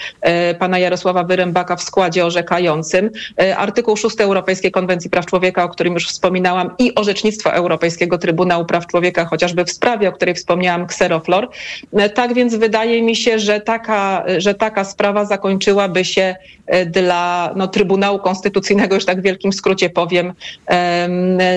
pana 0.59 0.79
Jarosława 0.79 1.25
Wyrębaka 1.25 1.77
w 1.77 1.83
składzie 1.83 2.27
orzekającym, 2.27 3.10
E, 3.41 3.57
artykuł 3.57 3.97
6 3.97 4.21
Europejskiej 4.21 4.71
Konwencji 4.71 5.11
Praw 5.11 5.27
Człowieka, 5.27 5.65
o 5.65 5.69
którym 5.69 5.95
już 5.95 6.09
wspominałam, 6.09 6.71
i 6.79 6.95
orzecznictwo 6.95 7.53
Europejskiego 7.53 8.19
Trybunału 8.19 8.65
Praw 8.65 8.87
Człowieka, 8.87 9.25
chociażby 9.25 9.65
w 9.65 9.73
sprawie, 9.73 10.09
o 10.09 10.13
której 10.13 10.35
wspomniałam, 10.35 10.83
Xeroflor. 10.83 11.49
E, 11.93 12.11
tak 12.11 12.35
więc 12.35 12.55
wydaje 12.55 13.03
mi 13.03 13.17
się, 13.17 13.39
że 13.39 13.61
taka, 13.61 14.25
że 14.39 14.55
taka 14.55 14.85
sprawa 14.85 15.25
zakończyłaby 15.25 16.05
się 16.05 16.37
e, 16.67 16.87
dla 16.87 17.53
no, 17.57 17.69
Trybunału 17.69 18.19
Konstytucyjnego, 18.19 18.95
już 18.95 19.05
tak 19.05 19.21
w 19.21 19.23
wielkim 19.23 19.53
skrócie 19.53 19.91
powiem, 19.91 20.33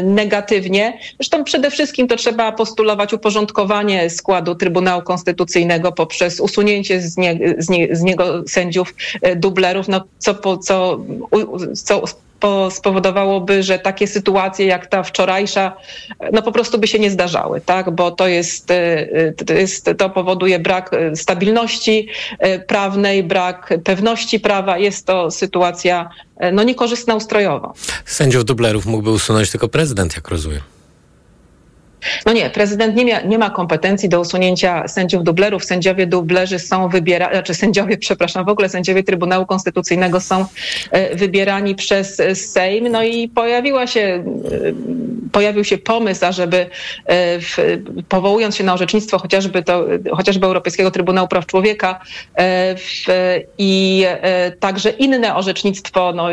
negatywnie. 0.04 1.00
Zresztą 1.20 1.44
przede 1.44 1.72
wszystkim 1.72 2.08
to 2.08 2.16
trzeba 2.16 2.52
postulować 2.52 3.14
uporządkowanie 3.14 4.10
składu 4.10 4.56
Trybunału 4.56 5.02
Konstytucyjnego 5.02 5.92
poprzez 5.92 6.40
usunięcie 6.40 7.02
z, 7.02 7.18
nie, 7.18 7.40
z, 7.58 7.70
nie, 7.70 7.96
z 7.96 8.02
niego 8.02 8.44
sędziów 8.48 8.96
dublerów, 9.36 9.88
no, 9.88 10.04
co, 10.18 10.36
po, 10.36 10.58
co 10.58 10.74
co 10.74 11.00
spowodowałoby, 12.70 13.64
że 13.64 13.80
takie 13.80 14.08
sytuacje 14.08 14.66
jak 14.66 14.88
ta 14.88 15.04
wczorajsza, 15.04 15.78
no 16.32 16.42
po 16.42 16.52
prostu 16.52 16.80
by 16.80 16.88
się 16.88 17.00
nie 17.00 17.12
zdarzały, 17.12 17.62
tak? 17.62 17.92
Bo 17.92 18.12
to 18.12 18.28
jest, 18.28 18.72
y, 18.72 19.34
to, 19.46 19.54
jest, 19.54 19.90
to 19.98 20.10
powoduje 20.10 20.60
brak 20.60 20.94
y, 20.94 21.16
stabilności 21.16 22.08
y, 22.46 22.60
prawnej, 22.60 23.24
brak 23.24 23.74
pewności 23.84 24.40
prawa. 24.40 24.78
Jest 24.78 25.06
to 25.06 25.32
sytuacja 25.32 26.10
no 26.54 26.64
niekorzystna 26.64 27.16
ustrojowo. 27.16 27.74
Sędziów 28.06 28.46
dublerów 28.46 28.86
mógłby 28.86 29.12
usunąć 29.12 29.52
tylko 29.52 29.68
prezydent, 29.68 30.16
jak 30.16 30.28
rozumiem. 30.28 30.62
No 32.26 32.34
nie, 32.34 32.50
prezydent 32.50 32.96
nie, 32.96 33.06
mia, 33.06 33.22
nie 33.22 33.38
ma 33.38 33.50
kompetencji 33.50 34.10
do 34.10 34.20
usunięcia 34.20 34.88
sędziów 34.88 35.24
dublerów. 35.24 35.66
Sędziowie 35.66 36.08
dublerzy 36.08 36.60
są 36.60 36.90
wybierani, 36.90 37.34
znaczy 37.34 37.54
sędziowie, 37.54 37.98
przepraszam, 38.08 38.46
w 38.46 38.50
ogóle 38.50 38.70
sędziowie 38.70 39.04
Trybunału 39.04 39.46
Konstytucyjnego 39.46 40.20
są 40.20 40.46
e, 40.92 41.16
wybierani 41.16 41.76
przez 41.76 42.22
Sejm. 42.34 42.88
No 42.88 43.04
i 43.04 43.30
pojawiła 43.30 43.88
się, 43.88 44.02
e, 44.02 44.24
pojawił 45.32 45.64
się 45.64 45.78
pomysł, 45.78 46.26
ażeby 46.26 46.70
e, 47.06 47.40
w, 47.40 47.58
powołując 48.10 48.56
się 48.56 48.64
na 48.64 48.74
orzecznictwo 48.74 49.20
chociażby, 49.20 49.64
to, 49.64 49.86
chociażby 50.12 50.46
Europejskiego 50.46 50.92
Trybunału 50.92 51.28
Praw 51.28 51.46
Człowieka 51.46 52.00
w, 52.78 53.06
i 53.58 54.06
także 54.60 54.90
inne 54.90 55.36
orzecznictwo 55.36 56.14
no, 56.16 56.28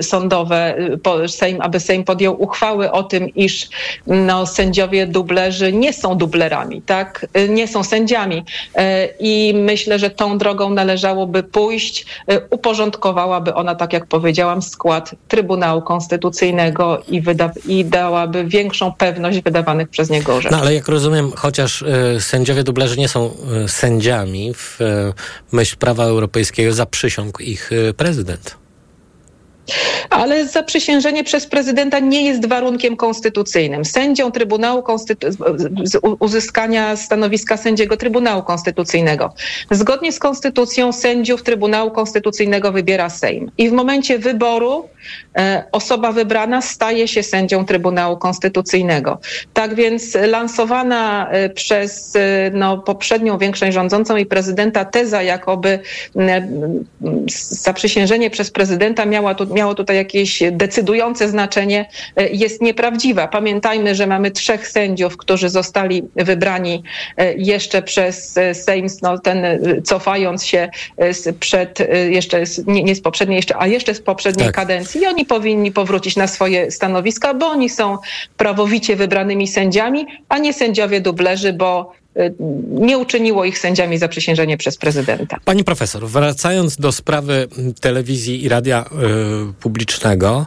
sądowe, 0.00 0.74
Sejm, 1.26 1.60
aby 1.60 1.80
Sejm 1.80 2.04
podjął 2.04 2.42
uchwały 2.42 2.92
o 2.92 3.02
tym, 3.02 3.34
iż 3.34 3.68
no, 4.06 4.46
sędziowie 4.46 5.07
dublerzy 5.08 5.72
nie 5.72 5.92
są 5.92 6.14
dublerami, 6.14 6.82
tak? 6.82 7.26
Nie 7.48 7.68
są 7.68 7.84
sędziami. 7.84 8.44
I 9.20 9.54
myślę, 9.56 9.98
że 9.98 10.10
tą 10.10 10.38
drogą 10.38 10.70
należałoby 10.70 11.42
pójść. 11.42 12.06
Uporządkowałaby 12.50 13.54
ona, 13.54 13.74
tak 13.74 13.92
jak 13.92 14.06
powiedziałam, 14.06 14.62
skład 14.62 15.14
Trybunału 15.28 15.82
Konstytucyjnego 15.82 17.02
i, 17.08 17.22
wyda- 17.22 17.52
i 17.66 17.84
dałaby 17.84 18.44
większą 18.44 18.92
pewność 18.92 19.40
wydawanych 19.40 19.88
przez 19.88 20.10
niego 20.10 20.34
orzeczeń. 20.34 20.58
No 20.58 20.62
ale 20.64 20.74
jak 20.74 20.88
rozumiem, 20.88 21.32
chociaż 21.36 21.82
y, 21.82 22.20
sędziowie 22.20 22.64
dublerzy 22.64 22.96
nie 22.98 23.08
są 23.08 23.30
y, 23.64 23.68
sędziami, 23.68 24.54
w 24.54 24.80
y, 24.80 25.12
myśl 25.52 25.76
prawa 25.76 26.04
europejskiego 26.04 26.72
zaprzysiągł 26.72 27.42
ich 27.42 27.72
y, 27.72 27.94
prezydent. 27.94 28.56
Ale 30.10 30.46
zaprzysiężenie 30.46 31.24
przez 31.24 31.46
prezydenta 31.46 31.98
nie 31.98 32.24
jest 32.24 32.46
warunkiem 32.46 32.96
konstytucyjnym. 32.96 33.84
Sędzią 33.84 34.30
Trybunału 34.30 34.82
Konstytu- 34.82 35.32
z- 35.32 35.90
z- 35.90 36.00
uzyskania 36.18 36.96
stanowiska 36.96 37.56
sędziego 37.56 37.96
Trybunału 37.96 38.42
Konstytucyjnego. 38.42 39.34
Zgodnie 39.70 40.12
z 40.12 40.18
konstytucją 40.18 40.92
sędziów 40.92 41.42
Trybunału 41.42 41.90
Konstytucyjnego 41.90 42.72
wybiera 42.72 43.10
Sejm. 43.10 43.50
I 43.58 43.68
w 43.68 43.72
momencie 43.72 44.18
wyboru 44.18 44.88
e, 45.36 45.64
osoba 45.72 46.12
wybrana 46.12 46.62
staje 46.62 47.08
się 47.08 47.22
sędzią 47.22 47.64
Trybunału 47.64 48.16
Konstytucyjnego. 48.16 49.18
Tak 49.54 49.74
więc 49.74 50.14
lansowana 50.14 51.30
e, 51.30 51.50
przez 51.50 52.16
e, 52.16 52.50
no, 52.54 52.78
poprzednią 52.78 53.38
większość 53.38 53.74
rządzącą 53.74 54.16
i 54.16 54.26
prezydenta 54.26 54.84
teza, 54.84 55.22
jakoby 55.22 55.78
m, 56.16 56.84
zaprzysiężenie 57.50 58.30
przez 58.30 58.50
prezydenta 58.50 59.06
miała 59.06 59.34
tu, 59.34 59.46
miało 59.58 59.74
tutaj 59.74 59.96
jakieś 59.96 60.42
decydujące 60.52 61.28
znaczenie, 61.28 61.88
e, 62.16 62.28
jest 62.28 62.62
nieprawdziwa. 62.62 63.28
Pamiętajmy, 63.28 63.94
że 63.94 64.06
mamy 64.06 64.30
trzech 64.30 64.68
sędziów, 64.68 65.16
którzy 65.16 65.48
zostali 65.48 66.02
wybrani 66.16 66.82
e, 67.16 67.34
jeszcze 67.34 67.82
przez 67.82 68.36
e, 68.38 68.54
Sejm, 68.54 68.86
no, 69.02 69.18
ten 69.18 69.38
cofając 69.84 70.44
się 70.44 70.68
z 71.12 71.36
przed, 71.36 71.80
e, 71.80 72.10
jeszcze 72.10 72.44
nie, 72.66 72.82
nie 72.82 72.94
z 72.94 73.00
poprzedniej, 73.00 73.36
jeszcze, 73.36 73.54
a 73.58 73.66
jeszcze 73.66 73.94
z 73.94 74.00
poprzedniej 74.00 74.46
Tak. 74.46 74.54
kadencji 74.54 75.02
i 75.02 75.06
oni 75.06 75.24
powinni 75.24 75.72
powrócić 75.72 76.16
na 76.16 76.26
swoje 76.26 76.70
stanowiska, 76.70 77.34
bo 77.34 77.46
oni 77.46 77.68
są 77.70 77.98
prawowicie 78.36 78.96
wybranymi 78.96 79.48
sędziami, 79.48 80.06
a 80.28 80.38
nie 80.38 80.52
sędziowie 80.52 81.00
dublerzy, 81.00 81.52
bo 81.52 81.92
nie 82.70 82.98
uczyniło 82.98 83.44
ich 83.44 83.58
sędziami 83.58 83.98
zaprzysiężenie 83.98 84.56
przez 84.56 84.76
prezydenta. 84.76 85.36
Pani 85.44 85.64
profesor, 85.64 86.08
wracając 86.08 86.76
do 86.76 86.92
sprawy 86.92 87.48
telewizji 87.80 88.44
i 88.44 88.48
radia 88.48 88.84
y, 89.50 89.52
publicznego, 89.52 90.46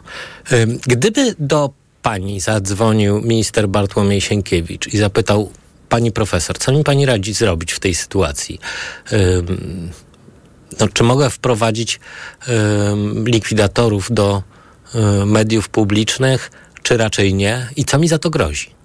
y, 0.52 0.66
gdyby 0.86 1.34
do 1.38 1.70
pani 2.02 2.40
zadzwonił 2.40 3.20
minister 3.20 3.68
Bartłomiej 3.68 4.20
Sienkiewicz 4.20 4.94
i 4.94 4.98
zapytał 4.98 5.50
pani 5.88 6.12
profesor, 6.12 6.58
co 6.58 6.72
mi 6.72 6.84
pani 6.84 7.06
radzi 7.06 7.34
zrobić 7.34 7.72
w 7.72 7.80
tej 7.80 7.94
sytuacji? 7.94 8.58
Ym, 9.12 9.90
no, 10.80 10.88
czy 10.88 11.04
mogę 11.04 11.30
wprowadzić 11.30 12.00
ym, 12.48 13.28
likwidatorów 13.28 14.12
do 14.12 14.42
y, 14.94 15.26
mediów 15.26 15.68
publicznych, 15.68 16.50
czy 16.82 16.96
raczej 16.96 17.34
nie? 17.34 17.68
I 17.76 17.84
co 17.84 17.98
mi 17.98 18.08
za 18.08 18.18
to 18.18 18.30
grozi? 18.30 18.81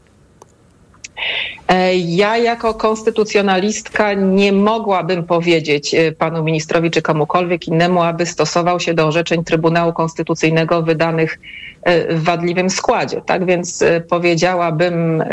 E, 1.67 1.95
Ja 1.95 2.37
jako 2.37 2.73
konstytucjonalistka 2.73 4.13
nie 4.13 4.53
mogłabym 4.53 5.23
powiedzieć 5.23 5.93
e, 5.93 6.11
panu 6.11 6.43
ministrowi 6.43 6.91
czy 6.91 7.01
komukolwiek 7.01 7.67
innemu, 7.67 8.01
aby 8.01 8.25
stosował 8.25 8.79
się 8.79 8.93
do 8.93 9.07
orzeczeń 9.07 9.43
Trybunału 9.43 9.93
Konstytucyjnego 9.93 10.81
wydanych 10.81 11.39
e, 11.83 12.15
w 12.15 12.23
wadliwym 12.23 12.69
składzie. 12.69 13.21
Tak 13.25 13.45
więc 13.45 13.83
powiedziałabym, 14.09 15.23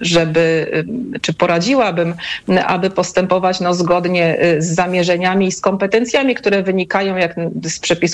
żeby, 0.00 0.66
czy 1.20 1.34
poradziłabym, 1.34 2.14
aby 2.66 2.90
postępować 2.90 3.60
no, 3.60 3.74
zgodnie 3.74 4.38
z 4.58 4.74
zamierzeniami 4.74 5.46
i 5.46 5.52
z 5.52 5.60
kompetencjami, 5.60 6.34
które 6.34 6.62
wynikają 6.62 7.16
jak 7.16 7.36
z 7.64 7.78
przepisów 7.78 7.94